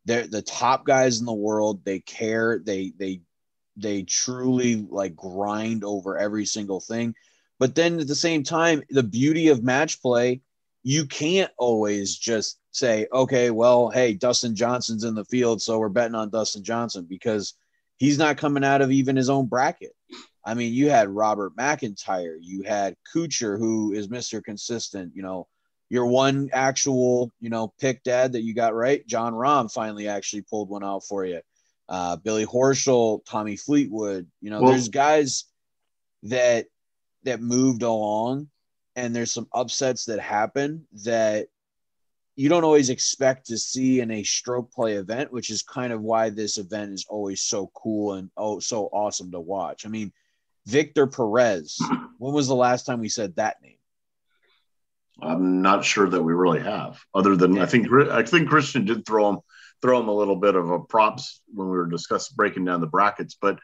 [0.06, 1.84] they're the top guys in the world.
[1.84, 2.60] They care.
[2.60, 3.22] They they
[3.76, 7.14] they truly like grind over every single thing.
[7.60, 10.42] But then at the same time the beauty of match play
[10.88, 15.90] you can't always just say okay well hey dustin johnson's in the field so we're
[15.90, 17.56] betting on dustin johnson because
[17.98, 19.92] he's not coming out of even his own bracket
[20.48, 24.42] I mean, you had Robert McIntyre, you had Kuchar, who is Mr.
[24.42, 25.12] Consistent.
[25.14, 25.46] You know,
[25.90, 30.44] your one actual, you know, pick dad that you got right, Jon Rahm finally actually
[30.44, 31.42] pulled one out for you.
[31.90, 34.26] Uh, Billy Horschel, Tommy Fleetwood.
[34.40, 35.44] You know, well, there's guys
[36.24, 36.68] that
[37.24, 38.48] that moved along,
[38.96, 41.48] and there's some upsets that happen that
[42.38, 46.02] you don't always expect to see in a stroke play event, which is kind of
[46.02, 49.86] why this event is always so cool and oh so awesome to watch.
[49.86, 50.14] I mean
[50.68, 51.80] Victor Perez.
[52.18, 53.78] When was the last time we said that name?
[55.22, 57.00] I'm not sure that we really have.
[57.16, 59.40] Other than I think I think Christian did throw him
[59.82, 62.88] throw him a little bit of a props when we were discussing breaking down the
[62.88, 63.38] brackets.
[63.40, 63.60] But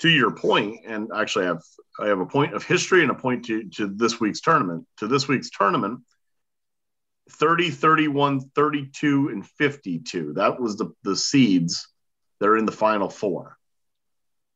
[0.00, 1.62] to your point, and actually I have
[2.00, 4.86] I have a point of history and a point to, to this week's tournament.
[4.98, 6.00] To this week's tournament,
[7.30, 10.32] 30, 31, 32, and 52.
[10.34, 11.88] That was the, the seeds
[12.40, 13.56] that are in the final four.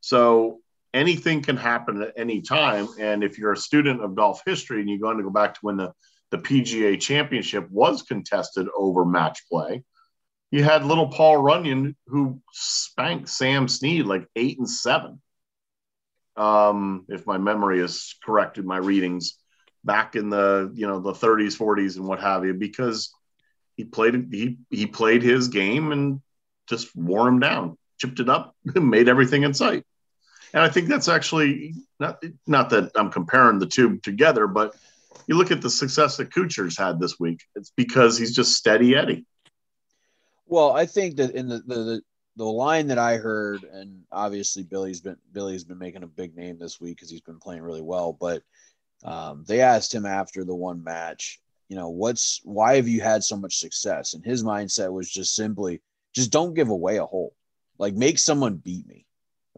[0.01, 0.61] So
[0.95, 2.89] anything can happen at any time.
[2.99, 5.61] And if you're a student of golf history and you're going to go back to
[5.63, 5.93] when the,
[6.31, 9.83] the PGA championship was contested over match play,
[10.51, 15.21] you had little Paul Runyon who spanked Sam Snead like eight and seven.
[16.37, 19.35] Um, if my memory is correct in my readings
[19.85, 23.13] back in the you know the 30s 40s and what have you because
[23.77, 26.21] he played he he played his game and
[26.69, 29.85] just wore him down chipped it up made everything in sight
[30.53, 34.75] and I think that's actually not not that I'm comparing the two together, but
[35.27, 37.43] you look at the success that Kuchar's had this week.
[37.55, 39.27] It's because he's just steady Eddie.
[40.47, 42.03] Well, I think that in the, the
[42.37, 46.59] the line that I heard, and obviously Billy's been Billy's been making a big name
[46.59, 48.17] this week because he's been playing really well.
[48.19, 48.43] But
[49.05, 53.23] um, they asked him after the one match, you know, what's why have you had
[53.23, 54.15] so much success?
[54.15, 55.83] And his mindset was just simply,
[56.15, 57.35] just don't give away a hole,
[57.79, 59.05] like make someone beat me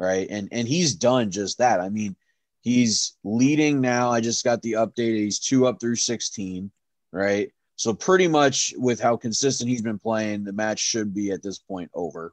[0.00, 0.26] right?
[0.30, 1.78] And and he's done just that.
[1.80, 2.16] I mean,
[2.62, 4.10] he's leading now.
[4.10, 5.16] I just got the update.
[5.16, 6.70] He's two up through 16,
[7.12, 7.52] right?
[7.76, 11.58] So pretty much with how consistent he's been playing, the match should be at this
[11.58, 12.32] point over.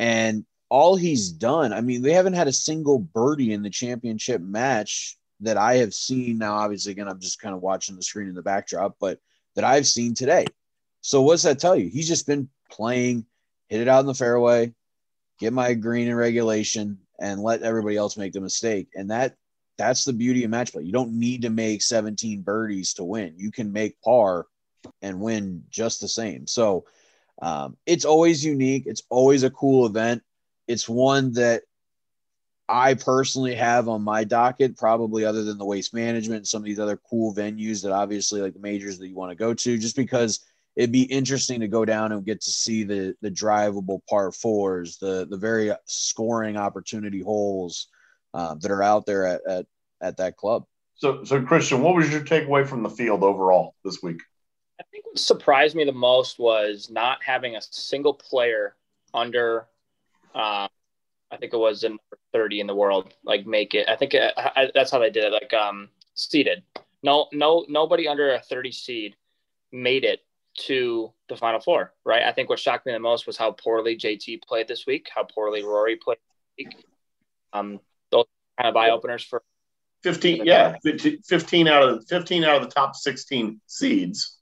[0.00, 4.40] And all he's done, I mean, they haven't had a single birdie in the championship
[4.40, 6.38] match that I have seen.
[6.38, 9.20] Now, obviously, again, I'm just kind of watching the screen in the backdrop, but
[9.54, 10.44] that I've seen today.
[11.02, 11.88] So what's that tell you?
[11.88, 13.26] He's just been playing,
[13.68, 14.72] hit it out in the fairway,
[15.38, 18.88] get my green in regulation, and let everybody else make the mistake.
[18.94, 19.36] And that
[19.78, 20.82] that's the beauty of match play.
[20.82, 23.34] You don't need to make 17 birdies to win.
[23.36, 24.46] You can make par
[25.02, 26.46] and win just the same.
[26.46, 26.86] So
[27.42, 28.84] um, it's always unique.
[28.86, 30.22] It's always a cool event.
[30.66, 31.62] It's one that
[32.68, 36.80] I personally have on my docket, probably other than the waste management, some of these
[36.80, 39.96] other cool venues that obviously like the majors that you want to go to, just
[39.96, 40.40] because
[40.76, 44.98] it'd be interesting to go down and get to see the the drivable par fours,
[44.98, 47.88] the the very scoring opportunity holes
[48.34, 49.66] uh, that are out there at, at
[50.00, 50.64] at that club.
[50.96, 54.20] So, so Christian, what was your takeaway from the field overall this week?
[54.80, 58.76] I think what surprised me the most was not having a single player
[59.12, 59.66] under,
[60.34, 60.68] uh,
[61.30, 61.98] I think it was in
[62.32, 63.88] 30 in the world, like make it.
[63.88, 66.62] I think it, uh, I, that's how they did it, like um, seeded.
[67.02, 69.16] No, no, nobody under a 30 seed
[69.72, 70.20] made it
[70.56, 72.22] to the Final Four, right?
[72.22, 75.24] I think what shocked me the most was how poorly JT played this week, how
[75.24, 76.18] poorly Rory played
[76.58, 76.84] this week.
[77.52, 78.24] Um, those
[78.58, 79.42] kind of eye openers for
[80.02, 80.44] 15.
[80.44, 84.38] Yeah, 15 out of 15 out of the top 16 seeds.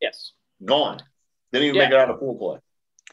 [0.00, 0.32] Yes,
[0.64, 1.02] gone.
[1.52, 1.82] Didn't even yeah.
[1.82, 2.60] make it out of pool play.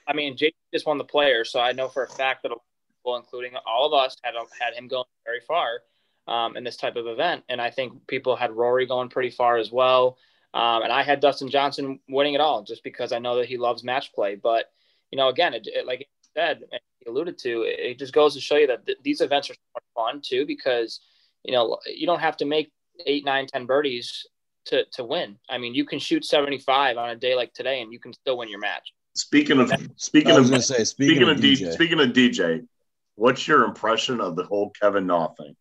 [0.08, 2.52] I mean, JT just won the player, so I know for a fact that
[2.98, 5.82] people, including all of us, had had him going very far
[6.28, 9.58] um, in this type of event, and I think people had Rory going pretty far
[9.58, 10.18] as well.
[10.54, 13.58] Um, and I had Dustin Johnson winning it all just because I know that he
[13.58, 14.36] loves match play.
[14.36, 14.66] But,
[15.12, 18.14] you know, again, it, it, like you said, and he alluded to, it, it, just
[18.14, 21.00] goes to show you that th- these events are so much fun too, because,
[21.44, 22.72] you know, you don't have to make
[23.06, 24.28] eight, nine, 10 birdies
[24.66, 25.38] to, to win.
[25.50, 28.38] I mean, you can shoot 75 on a day like today and you can still
[28.38, 28.94] win your match.
[29.16, 31.68] Speaking of speaking of say, speaking, speaking of of DJ.
[31.68, 31.74] DJ.
[31.74, 32.68] speaking of DJ,
[33.16, 35.56] what's your impression of the whole Kevin Na thing?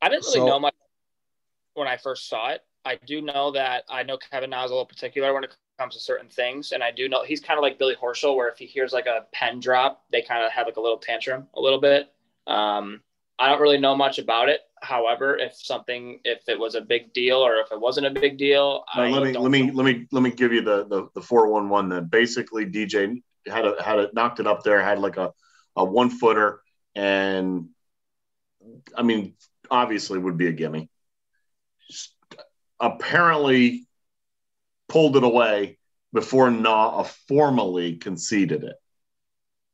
[0.00, 0.74] I didn't really So- know much
[1.74, 2.62] when I first saw it.
[2.86, 5.94] I do know that I know Kevin Na is a little particular when it comes
[5.94, 8.58] to certain things, and I do know he's kind of like Billy Horschel, where if
[8.58, 11.60] he hears like a pen drop, they kind of have like a little tantrum a
[11.60, 12.12] little bit.
[12.46, 13.02] Um,
[13.38, 14.60] I don't really know much about it.
[14.82, 18.38] However, if something, if it was a big deal or if it wasn't a big
[18.38, 21.08] deal, Now, I let me let me let me let me give you the the
[21.14, 21.88] the four one one.
[21.88, 25.32] Then basically, DJ had a had it knocked it up there, had like a
[25.74, 26.60] a one footer,
[26.94, 27.68] and
[28.96, 29.34] I mean,
[29.70, 30.88] obviously, would be a gimme.
[32.80, 33.86] Apparently,
[34.88, 35.78] pulled it away
[36.12, 38.76] before Na formally conceded it.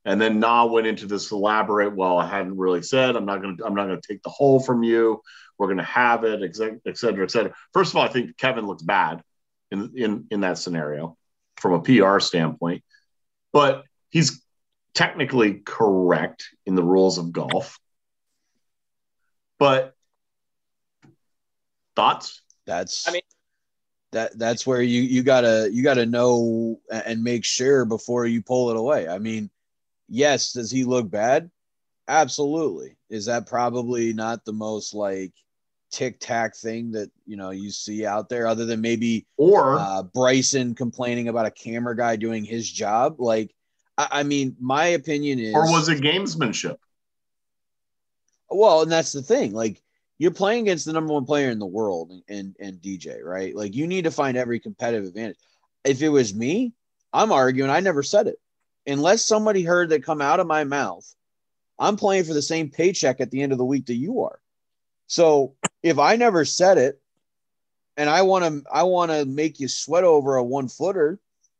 [0.04, 3.56] And then Na went into this elaborate, well, I hadn't really said, I'm not going
[3.56, 5.22] to, I'm not going to take the hole from you.
[5.58, 7.52] We're going to have it, et cetera, et cetera.
[7.72, 9.22] First of all, I think Kevin looks bad
[9.70, 11.16] in, in, in that scenario
[11.58, 12.82] from a PR standpoint,
[13.52, 14.42] but he's
[14.94, 17.78] technically correct in the rules of golf.
[19.58, 19.94] But
[21.94, 22.42] thoughts?
[22.66, 23.22] That's I mean-
[24.12, 28.70] that that's where you you gotta you gotta know and make sure before you pull
[28.70, 29.08] it away.
[29.08, 29.48] I mean,
[30.08, 31.50] yes, does he look bad?
[32.08, 32.96] Absolutely.
[33.08, 35.32] Is that probably not the most like
[35.90, 40.02] tic tac thing that you know you see out there, other than maybe Or uh,
[40.02, 43.18] Bryson complaining about a camera guy doing his job?
[43.18, 43.54] Like,
[43.96, 46.76] I, I mean, my opinion is, or was it gamesmanship?
[48.50, 49.52] well, and that's the thing.
[49.54, 49.80] Like
[50.18, 53.54] you're playing against the number one player in the world and and DJ, right?
[53.54, 55.38] Like you need to find every competitive advantage.
[55.84, 56.72] If it was me,
[57.12, 58.36] I'm arguing I never said it.
[58.86, 61.06] Unless somebody heard that come out of my mouth,
[61.78, 64.40] I'm playing for the same paycheck at the end of the week that you are.
[65.06, 67.00] So if I never said it
[67.96, 71.18] and I want to I want to make you sweat over a one footer,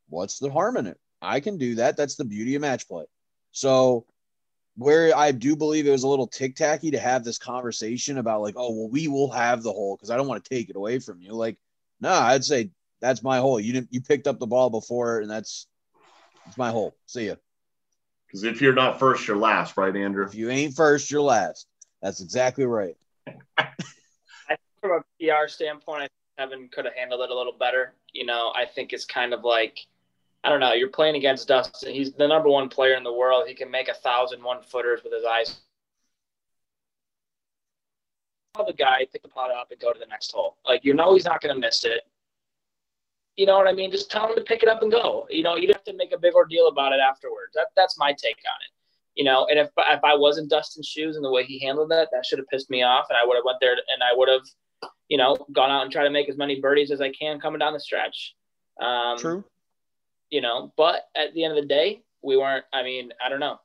[0.09, 0.99] what's the harm in it?
[1.21, 1.97] I can do that.
[1.97, 3.05] That's the beauty of match play.
[3.53, 4.07] So
[4.77, 8.43] where I do believe it was a little tic tacky to have this conversation about
[8.43, 10.77] like, oh well, we will have the hole because I don't want to take it
[10.77, 11.33] away from you.
[11.33, 11.59] Like,
[12.01, 13.61] no, I'd say that's my hole.
[13.61, 15.67] You didn't you picked up the ball before, and that's
[16.47, 16.95] it's my hole.
[17.07, 17.35] See ya.
[18.27, 20.25] Because if you're not first, you're last, right, Andrew?
[20.25, 21.67] If you ain't first, you're last.
[22.01, 22.97] That's exactly right.
[24.81, 27.95] from a PR standpoint, I think Kevin could have handled it a little better.
[28.13, 29.79] You know, I think it's kind of like,
[30.45, 31.93] I don't know, you're playing against Dustin.
[31.93, 33.47] He's the number one player in the world.
[33.47, 35.61] He can make a thousand one footers with his eyes.
[38.55, 40.57] Tell the guy, pick the pot up and go to the next hole.
[40.67, 42.03] Like, you know, he's not going to miss it.
[43.37, 43.91] You know what I mean?
[43.91, 45.27] Just tell him to pick it up and go.
[45.31, 47.53] You know, you don't have to make a big ordeal about it afterwards.
[47.55, 48.73] That, that's my take on it.
[49.15, 52.09] You know, and if if I wasn't Dustin's shoes and the way he handled that,
[52.13, 54.29] that should have pissed me off, and I would have went there and I would
[54.29, 54.43] have
[55.13, 57.59] you know, gone out and try to make as many birdies as I can coming
[57.59, 58.35] down the stretch.
[58.81, 59.45] Um, True.
[60.33, 62.65] You know, but at the end of the day, we weren't.
[62.73, 63.59] I mean, I don't know.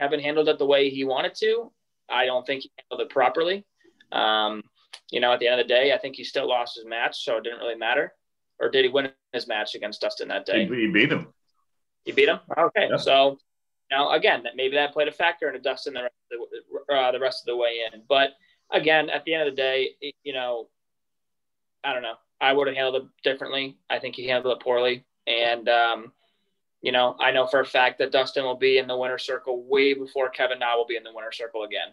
[0.00, 1.70] Kevin handled it the way he wanted to.
[2.08, 3.66] I don't think he handled it properly.
[4.12, 4.62] Um,
[5.10, 7.22] you know, at the end of the day, I think he still lost his match,
[7.22, 8.14] so it didn't really matter.
[8.58, 10.64] Or did he win his match against Dustin that day?
[10.66, 11.28] he beat him.
[12.06, 12.40] He beat him.
[12.56, 12.96] Okay, Yeah.
[12.96, 13.38] so
[13.90, 16.38] now again, that maybe that played a factor into Dustin the rest of
[16.88, 18.02] the, uh, the rest of the way in.
[18.08, 18.30] But
[18.72, 19.90] again, at the end of the day,
[20.24, 20.68] you know,
[21.84, 22.14] I don't know.
[22.40, 23.76] I would have handled it differently.
[23.90, 26.12] I think he handled it poorly, and um,
[26.82, 29.62] you know, I know for a fact that Dustin will be in the winner circle
[29.64, 31.88] way before Kevin Na will be in the winner circle again.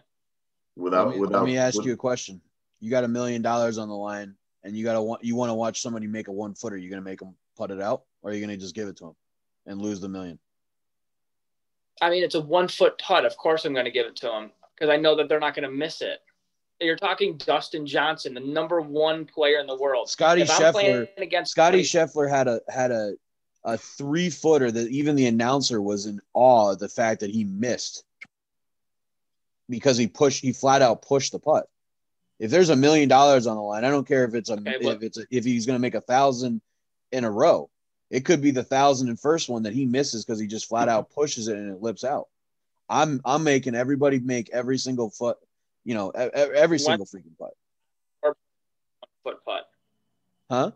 [0.76, 2.40] Without, let me, without, let me ask with- you a question.
[2.80, 5.48] You got a million dollars on the line, and you got to want you want
[5.50, 6.76] to watch somebody make a one footer.
[6.76, 9.06] You're gonna make them put it out, or are you gonna just give it to
[9.06, 9.14] him
[9.66, 10.38] and lose the million?
[12.02, 13.24] I mean, it's a one foot putt.
[13.24, 15.54] Of course, I'm going to give it to him because I know that they're not
[15.54, 16.18] going to miss it.
[16.80, 20.10] You're talking Dustin Johnson, the number one player in the world.
[20.10, 21.22] Scotty If I'm playing Scheffler.
[21.22, 23.14] against Scotty somebody- Scheffler had a had a
[23.64, 27.44] a three footer that even the announcer was in awe of the fact that he
[27.44, 28.04] missed
[29.68, 31.68] because he pushed he flat out pushed the putt.
[32.38, 34.76] If there's a million dollars on the line, I don't care if it's a Okay,
[34.80, 36.60] if it's a, if he's going to make a thousand
[37.12, 37.70] in a row.
[38.10, 40.88] It could be the thousand and first one that he misses because he just flat
[40.88, 42.28] out pushes it and it lips out.
[42.88, 45.38] I'm I'm making everybody make every single foot,
[45.84, 47.54] you know, every single freaking putt.
[49.22, 49.68] foot putt.
[50.50, 50.72] Huh?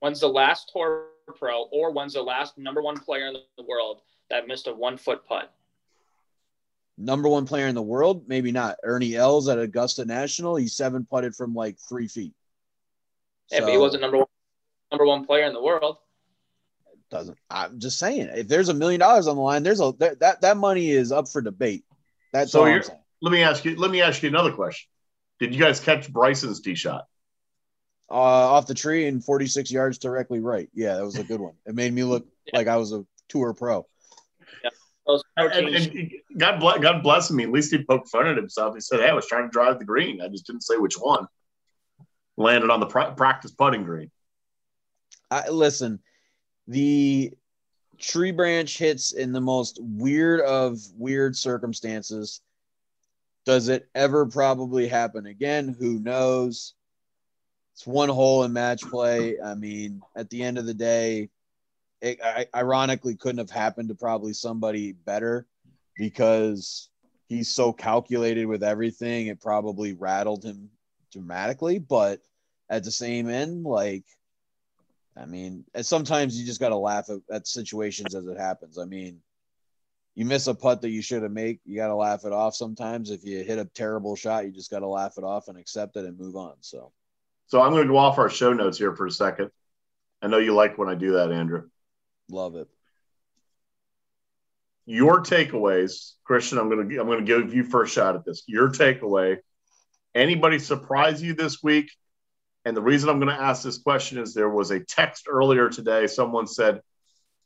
[0.00, 4.02] When's the last tour pro or when's the last number one player in the world
[4.30, 5.52] that missed a one foot putt?
[6.96, 8.28] number one player in the world?
[8.28, 8.76] Maybe not.
[8.84, 12.32] Ernie Els at Augusta National, he seven putted from like three feet.
[13.50, 14.26] Yeah, but he wasn't number one,
[14.92, 15.96] number one player in the world.
[17.10, 17.36] doesn't.
[17.50, 20.40] I'm just saying, if there's a million dollars on the line, there's a that that,
[20.42, 21.84] that money is up for debate.
[22.32, 22.98] That's So all I'm saying.
[23.20, 23.76] let me ask you.
[23.76, 24.88] Let me ask you another question.
[25.40, 27.06] Did you guys catch Bryson's tee shot?
[28.10, 30.68] Uh, off the tree and 46 yards directly right.
[30.74, 31.54] Yeah, that was a good one.
[31.66, 33.86] It made me look like I was a tour pro.
[35.06, 37.40] Those pro And, and God bless, God bless him.
[37.40, 38.74] At least he poked fun at himself.
[38.74, 40.20] He said, "Hey, I was trying to drive the green.
[40.20, 41.26] I just didn't say which one."
[42.36, 44.10] Landed on the pra- practice putting green.
[45.30, 46.00] I listen,
[46.68, 47.32] the
[47.98, 52.40] tree branch hits in the most weird of weird circumstances.
[53.44, 55.76] Does it ever probably happen again?
[55.78, 56.74] Who knows?
[57.74, 59.40] It's one hole in match play.
[59.40, 61.30] I mean, at the end of the day,
[62.00, 62.20] it
[62.54, 65.46] ironically couldn't have happened to probably somebody better
[65.96, 66.90] because
[67.28, 69.26] he's so calculated with everything.
[69.26, 70.70] It probably rattled him
[71.12, 72.20] dramatically, but
[72.68, 74.04] at the same end, like
[75.16, 78.78] I mean, sometimes you just got to laugh at, at situations as it happens.
[78.78, 79.20] I mean,
[80.14, 82.54] you miss a putt that you should have made, you got to laugh it off.
[82.54, 85.58] Sometimes if you hit a terrible shot, you just got to laugh it off and
[85.58, 86.54] accept it and move on.
[86.60, 86.92] So,
[87.46, 89.50] So I'm going to go off our show notes here for a second.
[90.22, 91.68] I know you like when I do that, Andrew.
[92.30, 92.68] love it.
[94.86, 96.58] Your takeaways, Christian.
[96.58, 98.42] I'm going to I'm going to give you first shot at this.
[98.46, 99.38] Your takeaway.
[100.14, 101.90] Anybody surprise you this week?
[102.64, 105.68] And the reason I'm going to ask this question is there was a text earlier
[105.68, 106.06] today.
[106.06, 106.80] Someone said,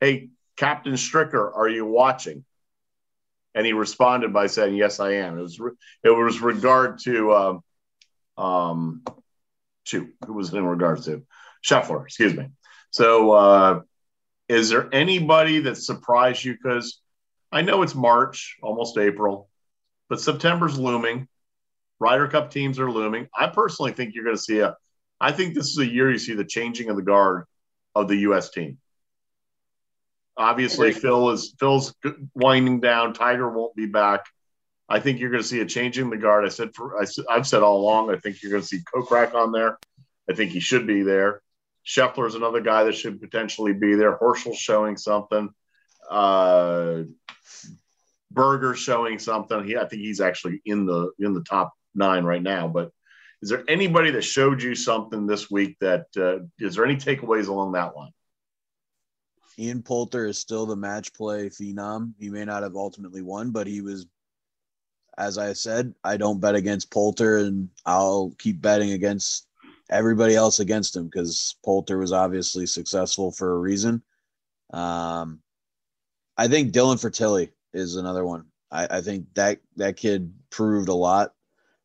[0.01, 2.45] "Hey, Captain Stricker, are you watching?"
[3.55, 5.73] And he responded by saying, "Yes, I am." It was re-
[6.05, 7.61] it was regard to um,
[8.37, 9.03] um,
[9.89, 11.25] shoot, who was it in regards to
[11.65, 12.05] Scheffler?
[12.05, 12.49] Excuse me.
[12.91, 13.81] So, uh,
[14.49, 16.55] is there anybody that surprised you?
[16.55, 17.01] Because
[17.53, 19.49] I know it's March, almost April,
[20.09, 21.29] but September's looming.
[22.01, 23.29] Ryder Cup teams are looming.
[23.37, 24.77] I personally think you're going to see a.
[25.21, 27.45] I think this is a year you see the changing of the guard
[27.95, 28.51] of the U.S.
[28.51, 28.79] team.
[30.37, 31.95] Obviously, Phil is Phil's
[32.35, 33.13] winding down.
[33.13, 34.25] Tiger won't be back.
[34.89, 36.45] I think you're going to see a changing of the guard.
[36.45, 38.11] I said for I, have said all along.
[38.11, 39.79] I think you're going to see Kokrak on there.
[40.31, 41.43] I think he should be there.
[41.87, 44.17] Scheffler is another guy that should potentially be there.
[44.19, 45.51] Horschel's showing something.
[46.09, 47.03] Uh,
[48.31, 49.65] Berger showing something.
[49.65, 52.69] He, I think he's actually in the in the top nine right now.
[52.69, 52.91] But
[53.43, 55.77] is there anybody that showed you something this week?
[55.81, 58.13] That uh, is there any takeaways along that line?
[59.59, 62.13] Ian Poulter is still the match play phenom.
[62.19, 64.07] He may not have ultimately won, but he was,
[65.19, 69.49] as I said, I don't bet against Poulter, and I'll keep betting against
[69.91, 74.03] everybody else against him because Poulter was obviously successful for a reason.
[74.73, 75.41] Um,
[76.37, 78.47] I think Dylan Frittelli is another one.
[78.71, 81.35] I, I think that that kid proved a lot.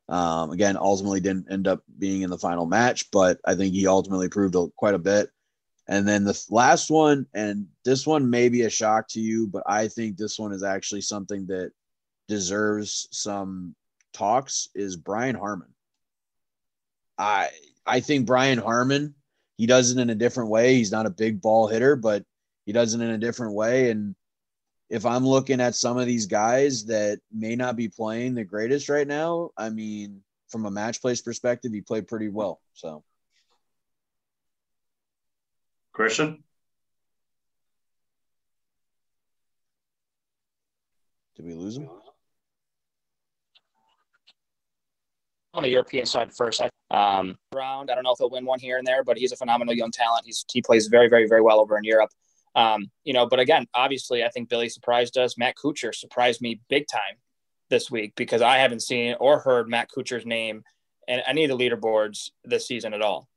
[0.10, 3.88] Um, again, ultimately didn't end up being in the final match, but I think he
[3.88, 5.30] ultimately proved a, quite a bit.
[5.88, 9.64] And then the last one, and this one may be a shock to you, but
[9.66, 11.72] I think this one is actually something that
[12.28, 13.76] deserves some
[14.14, 15.70] talks is Brian Harman.
[17.18, 17.50] I
[17.86, 19.16] I think Brian Harman,
[19.58, 20.76] he does it in a different way.
[20.76, 22.24] He's not a big ball hitter, but
[22.66, 23.92] he does it in a different way.
[23.92, 24.16] And
[24.90, 28.90] if I'm looking at some of these guys that may not be playing the greatest
[28.90, 32.62] right now, I mean, from a match place perspective, he played pretty well.
[32.74, 33.04] So
[35.92, 36.44] Christian,
[41.36, 41.90] did we lose him?
[45.54, 46.62] On the European side first.
[46.92, 49.36] Um, round, I don't know if he'll win one here and there, but he's a
[49.36, 50.26] phenomenal young talent.
[50.26, 52.10] He's he plays very, very, very well over in Europe.
[52.56, 55.38] Um, you know, but again, obviously, I think Billy surprised us.
[55.38, 57.18] Matt Kuchar surprised me big time
[57.70, 60.64] this week because I haven't seen or heard Matt Kuchar's name
[61.08, 63.28] in any of the leaderboards this season at all.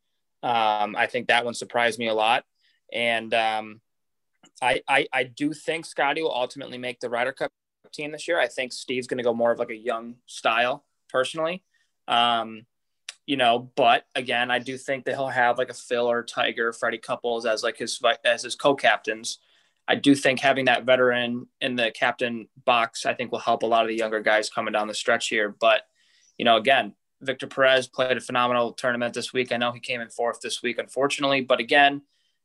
[0.43, 2.45] Um, I think that one surprised me a lot,
[2.93, 3.81] and um,
[4.61, 7.51] I, I I do think Scotty will ultimately make the Ryder Cup
[7.93, 8.39] team this year.
[8.39, 11.63] I think Steve's going to go more of like a young style personally.
[12.09, 12.67] Um,
[13.27, 16.73] you know, but again, I do think that he'll have like a Phil or Tiger,
[16.73, 19.39] Freddie Couples as like his as his co-captains.
[19.89, 23.67] I do think having that veteran in the captain box, I think, will help a
[23.67, 25.55] lot of the younger guys coming down the stretch here.
[25.61, 25.83] But
[26.39, 29.53] you know, again, Victor Perez played a phenomenal tournament this week.
[29.53, 32.03] I know he came in fourth this week, unfortunately, but again,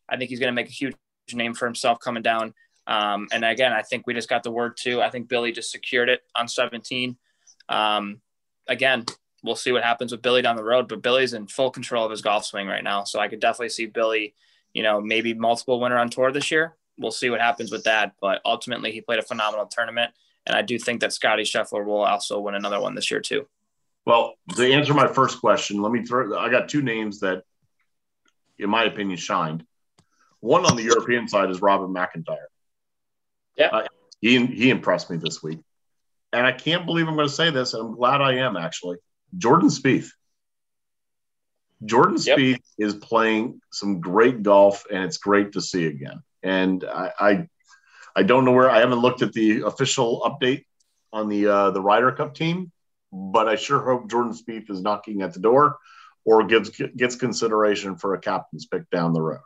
[0.10, 0.96] I think he's going to make a huge
[1.34, 2.54] name for himself coming down.
[2.88, 5.02] Um, and again, I think we just got the word too.
[5.02, 7.18] I think Billy just secured it on 17.
[7.70, 8.22] Um,
[8.68, 9.06] again,
[9.44, 12.12] we'll see what happens with Billy down the road, but Billy's in full control of
[12.12, 13.04] his golf swing right now.
[13.04, 14.36] So I could definitely see Billy,
[14.74, 16.76] you know, maybe multiple winner on tour this year.
[16.98, 18.14] We'll see what happens with that.
[18.22, 20.12] But ultimately, he played a phenomenal tournament.
[20.46, 23.48] And I do think that Scotty Scheffler will also win another one this year, too.
[24.06, 26.38] Well, to answer my first question, let me throw.
[26.38, 27.44] I got two names that,
[28.58, 29.66] in my opinion, shined.
[30.40, 32.50] One on the European side is Robin MacIntyre.
[33.56, 33.88] Yeah, uh,
[34.20, 35.60] he he impressed me this week,
[36.34, 38.98] and I can't believe I'm going to say this, and I'm glad I am actually.
[39.38, 40.10] Jordan Spieth.
[41.84, 42.38] Jordan Yep.
[42.38, 46.22] Spieth is playing some great golf, and it's great to see again.
[46.44, 47.48] And I, I,
[48.16, 50.66] I don't know where I haven't looked at the official update
[51.14, 52.72] on the uh, the Ryder Cup team,
[53.12, 55.78] but I sure hope Jordan Spieth is knocking at the door
[56.26, 59.42] or gives gets consideration for a captain's pick down the road.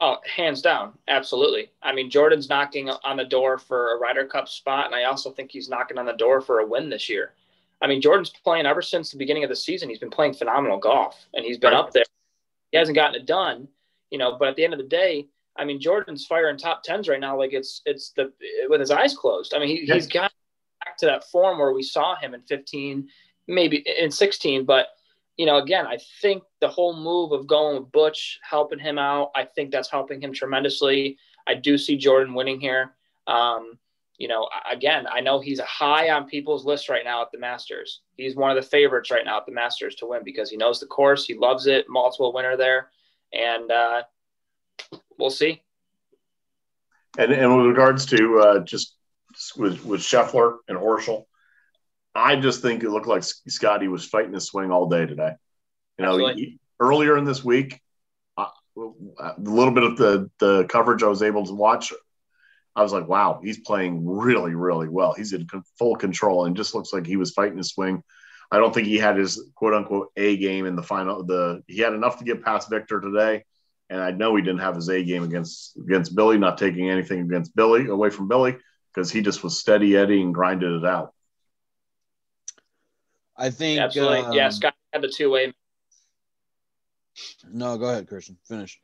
[0.00, 1.72] Oh, hands down, absolutely.
[1.82, 5.32] I mean, Jordan's knocking on the door for a Ryder Cup spot, and I also
[5.32, 7.32] think he's knocking on the door for a win this year.
[7.80, 9.88] I mean, Jordan's playing ever since the beginning of the season.
[9.88, 11.78] He's been playing phenomenal golf, and he's been right.
[11.78, 12.04] up there.
[12.72, 13.68] He hasn't gotten it done,
[14.10, 14.36] you know.
[14.38, 17.36] But at the end of the day, I mean, Jordan's firing top tens right now,
[17.36, 18.32] like it's it's the
[18.68, 19.54] with his eyes closed.
[19.54, 19.94] I mean, he, yeah.
[19.94, 20.32] he's got
[20.84, 23.08] back to that form where we saw him in 15,
[23.46, 24.88] maybe in 16, but
[25.36, 29.30] you know, again, I think the whole move of going with Butch, helping him out,
[29.36, 31.16] I think that's helping him tremendously.
[31.46, 32.94] I do see Jordan winning here.
[33.28, 33.78] Um,
[34.18, 38.00] you know, again, I know he's high on people's list right now at the Masters.
[38.16, 40.80] He's one of the favorites right now at the Masters to win because he knows
[40.80, 42.90] the course, he loves it, multiple winner there,
[43.32, 44.02] and uh,
[45.18, 45.62] we'll see.
[47.16, 48.96] And, and with regards to uh, just
[49.56, 51.26] with with Scheffler and Horschel,
[52.14, 55.32] I just think it looked like Scotty was fighting his swing all day today.
[55.96, 57.80] You know, he, earlier in this week,
[58.36, 61.92] uh, a little bit of the the coverage I was able to watch,
[62.78, 65.12] I was like, wow, he's playing really, really well.
[65.12, 68.04] He's in full control and just looks like he was fighting his swing.
[68.52, 71.24] I don't think he had his quote unquote A game in the final.
[71.24, 73.44] The he had enough to get past Victor today,
[73.90, 76.38] and I know he didn't have his A game against against Billy.
[76.38, 78.56] Not taking anything against Billy away from Billy
[78.94, 81.12] because he just was steady Eddie and grinded it out.
[83.36, 84.20] I think absolutely.
[84.20, 85.52] Um, yeah, Scott had the two way.
[87.50, 88.38] No, go ahead, Christian.
[88.46, 88.80] Finish.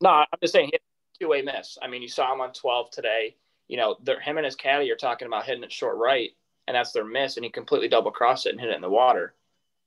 [0.00, 0.80] No, I'm just saying he had
[1.20, 1.78] two way miss.
[1.82, 3.36] I mean, you saw him on 12 today.
[3.68, 6.30] You know, him and his caddy are talking about hitting it short right,
[6.66, 8.90] and that's their miss, and he completely double crossed it and hit it in the
[8.90, 9.34] water.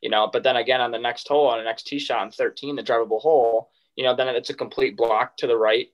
[0.01, 2.31] You know, but then again on the next hole, on the next tee shot on
[2.31, 5.88] 13, the drivable hole, you know, then it's a complete block to the right,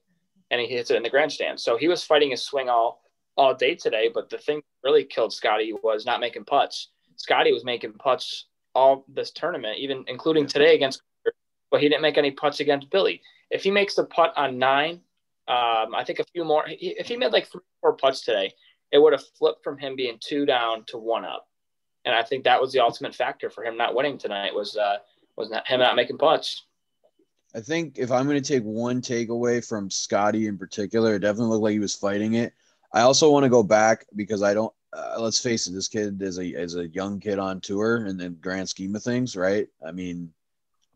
[0.50, 1.58] and he hits it in the grandstand.
[1.58, 3.02] So he was fighting his swing all
[3.36, 4.10] all day today.
[4.12, 6.88] But the thing that really killed Scotty was not making putts.
[7.16, 11.02] Scotty was making putts all this tournament, even including today against,
[11.70, 13.20] but he didn't make any putts against Billy.
[13.50, 15.00] If he makes the putt on nine,
[15.50, 16.64] um, I think a few more.
[16.68, 18.52] If he made like three, four putts today,
[18.92, 21.48] it would have flipped from him being two down to one up,
[22.04, 24.98] and I think that was the ultimate factor for him not winning tonight was uh,
[25.36, 26.66] was not him not making putts.
[27.52, 31.48] I think if I'm going to take one takeaway from Scotty in particular, it definitely
[31.48, 32.52] looked like he was fighting it.
[32.92, 36.22] I also want to go back because I don't uh, let's face it, this kid
[36.22, 39.68] is a is a young kid on tour in the grand scheme of things, right?
[39.84, 40.32] I mean,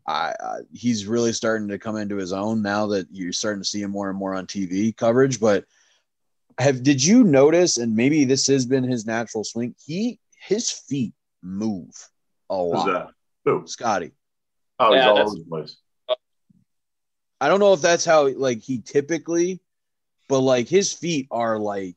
[0.07, 3.67] I, I, he's really starting to come into his own now that you're starting to
[3.67, 5.39] see him more and more on TV coverage.
[5.39, 5.65] But
[6.59, 7.77] have did you notice?
[7.77, 9.75] And maybe this has been his natural swing.
[9.83, 11.91] He his feet move
[12.49, 12.85] a lot.
[12.85, 13.07] Who's that?
[13.45, 13.67] Who?
[13.67, 14.11] Scotty.
[14.79, 15.77] Oh, he's yeah, all over the place.
[17.41, 19.59] I don't know if that's how like he typically,
[20.29, 21.95] but like his feet are like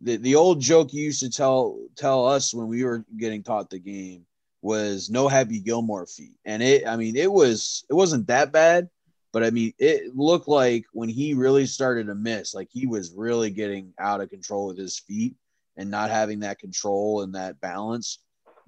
[0.00, 3.70] the, the old joke you used to tell tell us when we were getting taught
[3.70, 4.26] the game
[4.62, 6.38] was no happy Gilmore feet.
[6.44, 8.88] And it I mean it was it wasn't that bad,
[9.32, 13.12] but I mean it looked like when he really started to miss, like he was
[13.12, 15.34] really getting out of control with his feet
[15.76, 18.18] and not having that control and that balance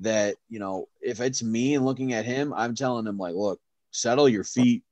[0.00, 3.60] that, you know, if it's me and looking at him, I'm telling him like, look,
[3.90, 4.82] settle your feet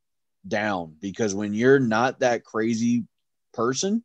[0.47, 3.05] down because when you're not that crazy
[3.53, 4.05] person,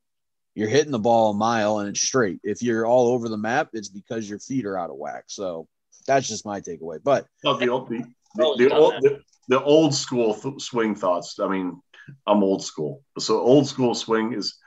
[0.56, 2.40] you're hitting the ball a mile and it's straight.
[2.44, 5.26] If you're all over the map, it's because your feet are out of whack.
[5.28, 5.68] So
[6.08, 7.00] that's just my takeaway.
[7.04, 8.04] But well, the, old, the,
[8.36, 11.40] the, the, old, the, the old school th- swing thoughts.
[11.40, 11.80] I mean,
[12.26, 13.04] I'm old school.
[13.20, 14.58] So old school swing is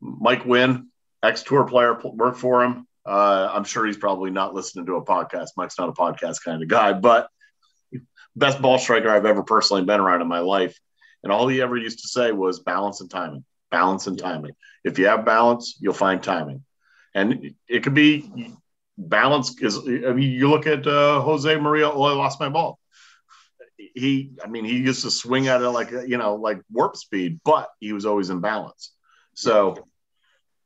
[0.00, 0.88] Mike Wynn,
[1.22, 2.86] ex tour player, worked for him.
[3.04, 5.50] Uh, I'm sure he's probably not listening to a podcast.
[5.56, 7.28] Mike's not a podcast kind of guy, but
[8.34, 10.78] best ball striker I've ever personally been around in my life.
[11.22, 14.52] And all he ever used to say was balance and timing balance and timing.
[14.84, 16.64] If you have balance, you'll find timing.
[17.14, 18.54] And it could be
[18.98, 22.78] balance is, I mean, you look at uh, Jose Maria, oh, I lost my ball.
[23.76, 27.40] He, I mean, he used to swing at it like, you know, like warp speed,
[27.44, 28.92] but he was always in balance.
[29.34, 29.86] So,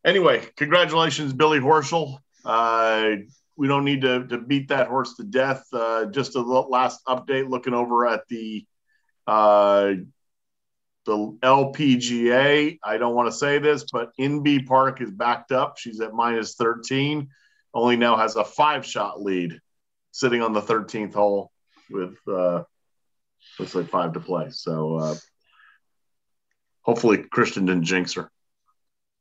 [0.05, 2.19] anyway, congratulations, Billy Horschel.
[2.45, 3.17] Uh,
[3.57, 5.65] we don't need to, to beat that horse to death.
[5.73, 8.65] Uh, just a last update looking over at the
[9.27, 9.95] uh,
[11.07, 15.79] the LPGA, I don't want to say this, but Inbee Park is backed up.
[15.79, 17.29] She's at minus 13,
[17.75, 19.61] only now has a five shot lead
[20.13, 21.53] sitting on the 13th hole
[21.91, 22.63] with, uh,
[23.59, 24.51] looks like five to play.
[24.51, 25.15] So uh,
[26.83, 28.31] hopefully Christian didn't jinx her.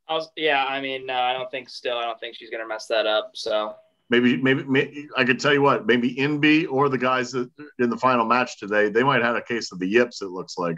[0.08, 2.64] I was, yeah, I mean, no, I don't think still, I don't think she's going
[2.64, 3.32] to mess that up.
[3.36, 3.76] So
[4.10, 7.92] maybe, maybe, maybe, I could tell you what, maybe Inbee or the guys that in
[7.92, 10.58] the final match today, they might have had a case of the yips, it looks
[10.58, 10.78] like.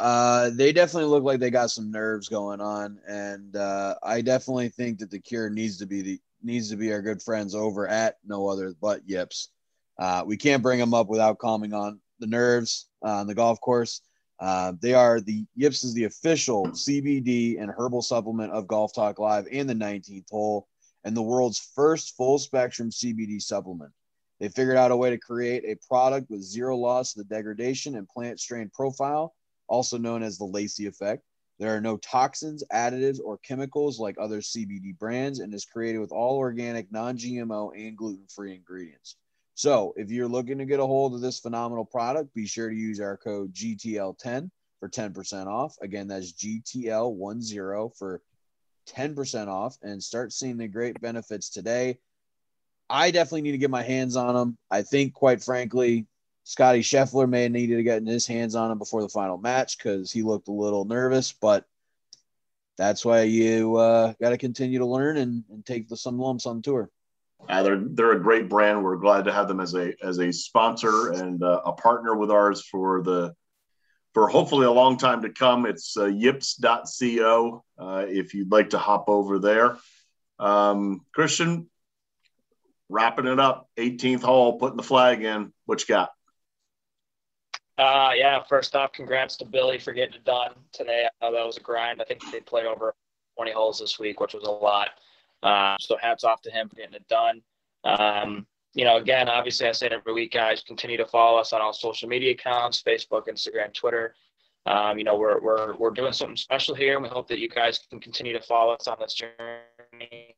[0.00, 4.68] Uh, they definitely look like they got some nerves going on, and uh, I definitely
[4.68, 7.88] think that the cure needs to be the needs to be our good friends over
[7.88, 9.50] at no other but Yips.
[9.98, 13.60] Uh, we can't bring them up without calming on the nerves uh, on the golf
[13.60, 14.02] course.
[14.40, 19.18] Uh, they are the Yips is the official CBD and herbal supplement of Golf Talk
[19.18, 20.68] Live and the 19th hole,
[21.04, 23.92] and the world's first full spectrum CBD supplement.
[24.40, 27.94] They figured out a way to create a product with zero loss of the degradation
[27.94, 29.34] and plant strain profile,
[29.68, 31.22] also known as the Lacey effect.
[31.58, 36.10] There are no toxins, additives, or chemicals like other CBD brands, and is created with
[36.10, 39.16] all organic, non GMO, and gluten free ingredients.
[39.54, 42.74] So, if you're looking to get a hold of this phenomenal product, be sure to
[42.74, 44.50] use our code GTL10
[44.80, 45.76] for 10% off.
[45.80, 48.20] Again, that's GTL10 for
[48.88, 51.98] 10% off and start seeing the great benefits today.
[52.90, 54.58] I definitely need to get my hands on them.
[54.70, 56.06] I think, quite frankly,
[56.44, 59.78] Scotty Scheffler may have needed to get his hands on him before the final match
[59.78, 61.64] because he looked a little nervous, but
[62.76, 66.44] that's why you uh, got to continue to learn and, and take the, some lumps
[66.44, 66.90] on tour.
[67.48, 68.82] Uh, they're they're a great brand.
[68.82, 72.30] We're glad to have them as a as a sponsor and uh, a partner with
[72.30, 73.34] ours for the
[74.14, 75.66] for hopefully a long time to come.
[75.66, 79.76] It's uh, yips.co uh, if you'd like to hop over there.
[80.38, 81.68] Um, Christian,
[82.88, 85.52] wrapping it up, 18th hole, putting the flag in.
[85.66, 86.10] What you got?
[87.76, 91.06] Uh, yeah, first off, congrats to Billy for getting it done today.
[91.20, 92.00] I know that was a grind.
[92.00, 92.94] I think they played over
[93.36, 94.90] 20 holes this week, which was a lot.
[95.42, 97.42] Uh, so hats off to him for getting it done.
[97.84, 100.62] Um, you know, again, obviously, I say it every week, guys.
[100.62, 104.14] Continue to follow us on all social media accounts: Facebook, Instagram, Twitter.
[104.66, 107.48] Um, you know, we're we're we're doing something special here, and we hope that you
[107.48, 110.36] guys can continue to follow us on this journey.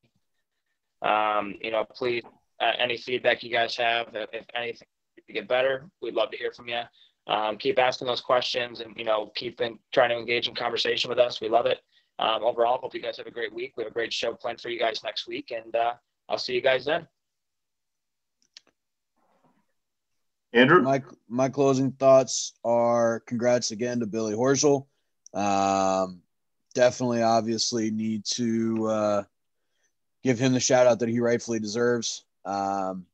[1.02, 2.24] Um, you know, please,
[2.60, 4.88] uh, any feedback you guys have, if, if anything
[5.26, 6.82] to get better, we'd love to hear from you.
[7.26, 11.08] Um, keep asking those questions, and you know, keep in, trying to engage in conversation
[11.08, 11.40] with us.
[11.40, 11.80] We love it.
[12.18, 13.74] Um, overall, hope you guys have a great week.
[13.76, 15.94] We have a great show planned for you guys next week, and uh,
[16.28, 17.06] I'll see you guys then.
[20.52, 24.86] Andrew, my my closing thoughts are congrats again to Billy Horschel.
[25.34, 26.22] Um,
[26.74, 29.22] definitely, obviously, need to uh,
[30.22, 32.24] give him the shout out that he rightfully deserves.
[32.44, 33.04] Um,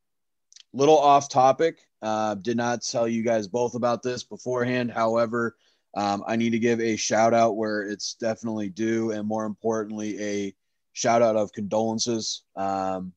[0.72, 1.80] little off topic.
[2.02, 4.90] Uh, did not tell you guys both about this beforehand.
[4.90, 5.56] However,
[5.94, 10.20] um, I need to give a shout out where it's definitely due, and more importantly,
[10.20, 10.54] a
[10.92, 12.42] shout out of condolences.
[12.56, 13.12] Um,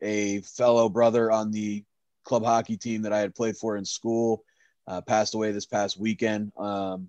[0.00, 1.84] a fellow brother on the
[2.24, 4.44] club hockey team that I had played for in school
[4.86, 7.08] uh, passed away this past weekend, um,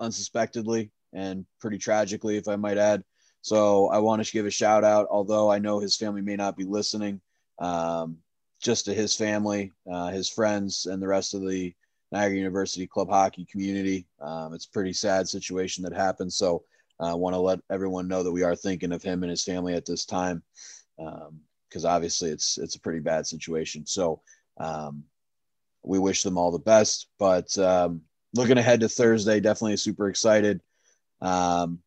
[0.00, 3.04] unsuspectedly and pretty tragically, if I might add.
[3.42, 6.56] So I want to give a shout out, although I know his family may not
[6.56, 7.20] be listening,
[7.58, 8.18] um,
[8.66, 11.72] just to his family, uh, his friends, and the rest of the
[12.10, 14.08] Niagara University club hockey community.
[14.20, 16.32] Um, it's a pretty sad situation that happened.
[16.32, 16.64] So
[16.98, 19.44] I uh, want to let everyone know that we are thinking of him and his
[19.44, 20.42] family at this time,
[20.96, 23.86] because um, obviously it's it's a pretty bad situation.
[23.86, 24.20] So
[24.58, 25.04] um,
[25.84, 27.06] we wish them all the best.
[27.20, 28.00] But um,
[28.34, 30.60] looking ahead to Thursday, definitely super excited.
[31.20, 31.78] Um,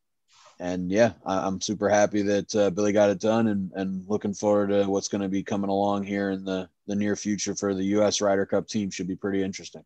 [0.59, 4.33] and yeah, I, am super happy that uh, Billy got it done, and, and looking
[4.33, 7.73] forward to what's going to be coming along here in the the near future for
[7.73, 8.19] the U.S.
[8.19, 8.91] Ryder Cup team.
[8.91, 9.83] Should be pretty interesting.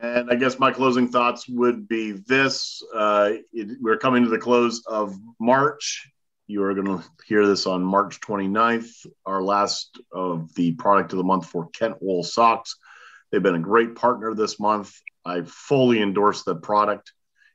[0.00, 4.38] And I guess my closing thoughts would be this: uh, it, we're coming to the
[4.38, 6.06] close of March.
[6.48, 11.18] You are going to hear this on March 29th, our last of the product of
[11.18, 12.76] the month for Kentwool Socks.
[13.30, 14.92] They've been a great partner this month.
[15.24, 17.12] I fully endorse the product.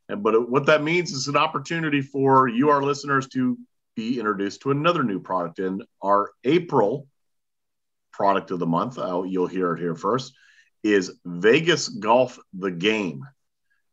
[0.10, 3.58] And but what that means is an opportunity for you, our listeners, to
[3.96, 7.08] be introduced to another new product in our April
[8.12, 8.98] product of the month.
[8.98, 10.34] You'll hear it here first
[10.84, 13.24] is Vegas Golf the Game.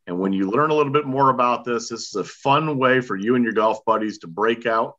[0.07, 3.01] And when you learn a little bit more about this, this is a fun way
[3.01, 4.95] for you and your golf buddies to break out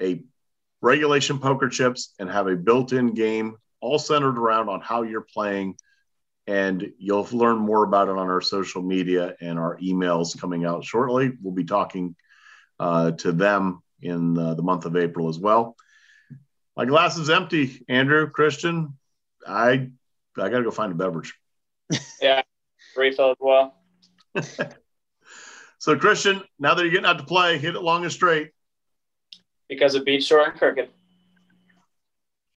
[0.00, 0.22] a
[0.80, 5.26] regulation poker chips and have a built in game all centered around on how you're
[5.34, 5.76] playing.
[6.50, 10.84] And you'll learn more about it on our social media and our emails coming out
[10.84, 11.30] shortly.
[11.40, 12.16] We'll be talking
[12.80, 15.76] uh, to them in uh, the month of April as well.
[16.76, 18.98] My glass is empty, Andrew, Christian.
[19.46, 19.90] I
[20.36, 21.34] I got to go find a beverage.
[22.20, 22.42] yeah,
[22.96, 23.76] refill as well.
[25.78, 28.50] so, Christian, now that you're getting out to play, hit it long and straight.
[29.68, 30.88] Because it beats short and crooked.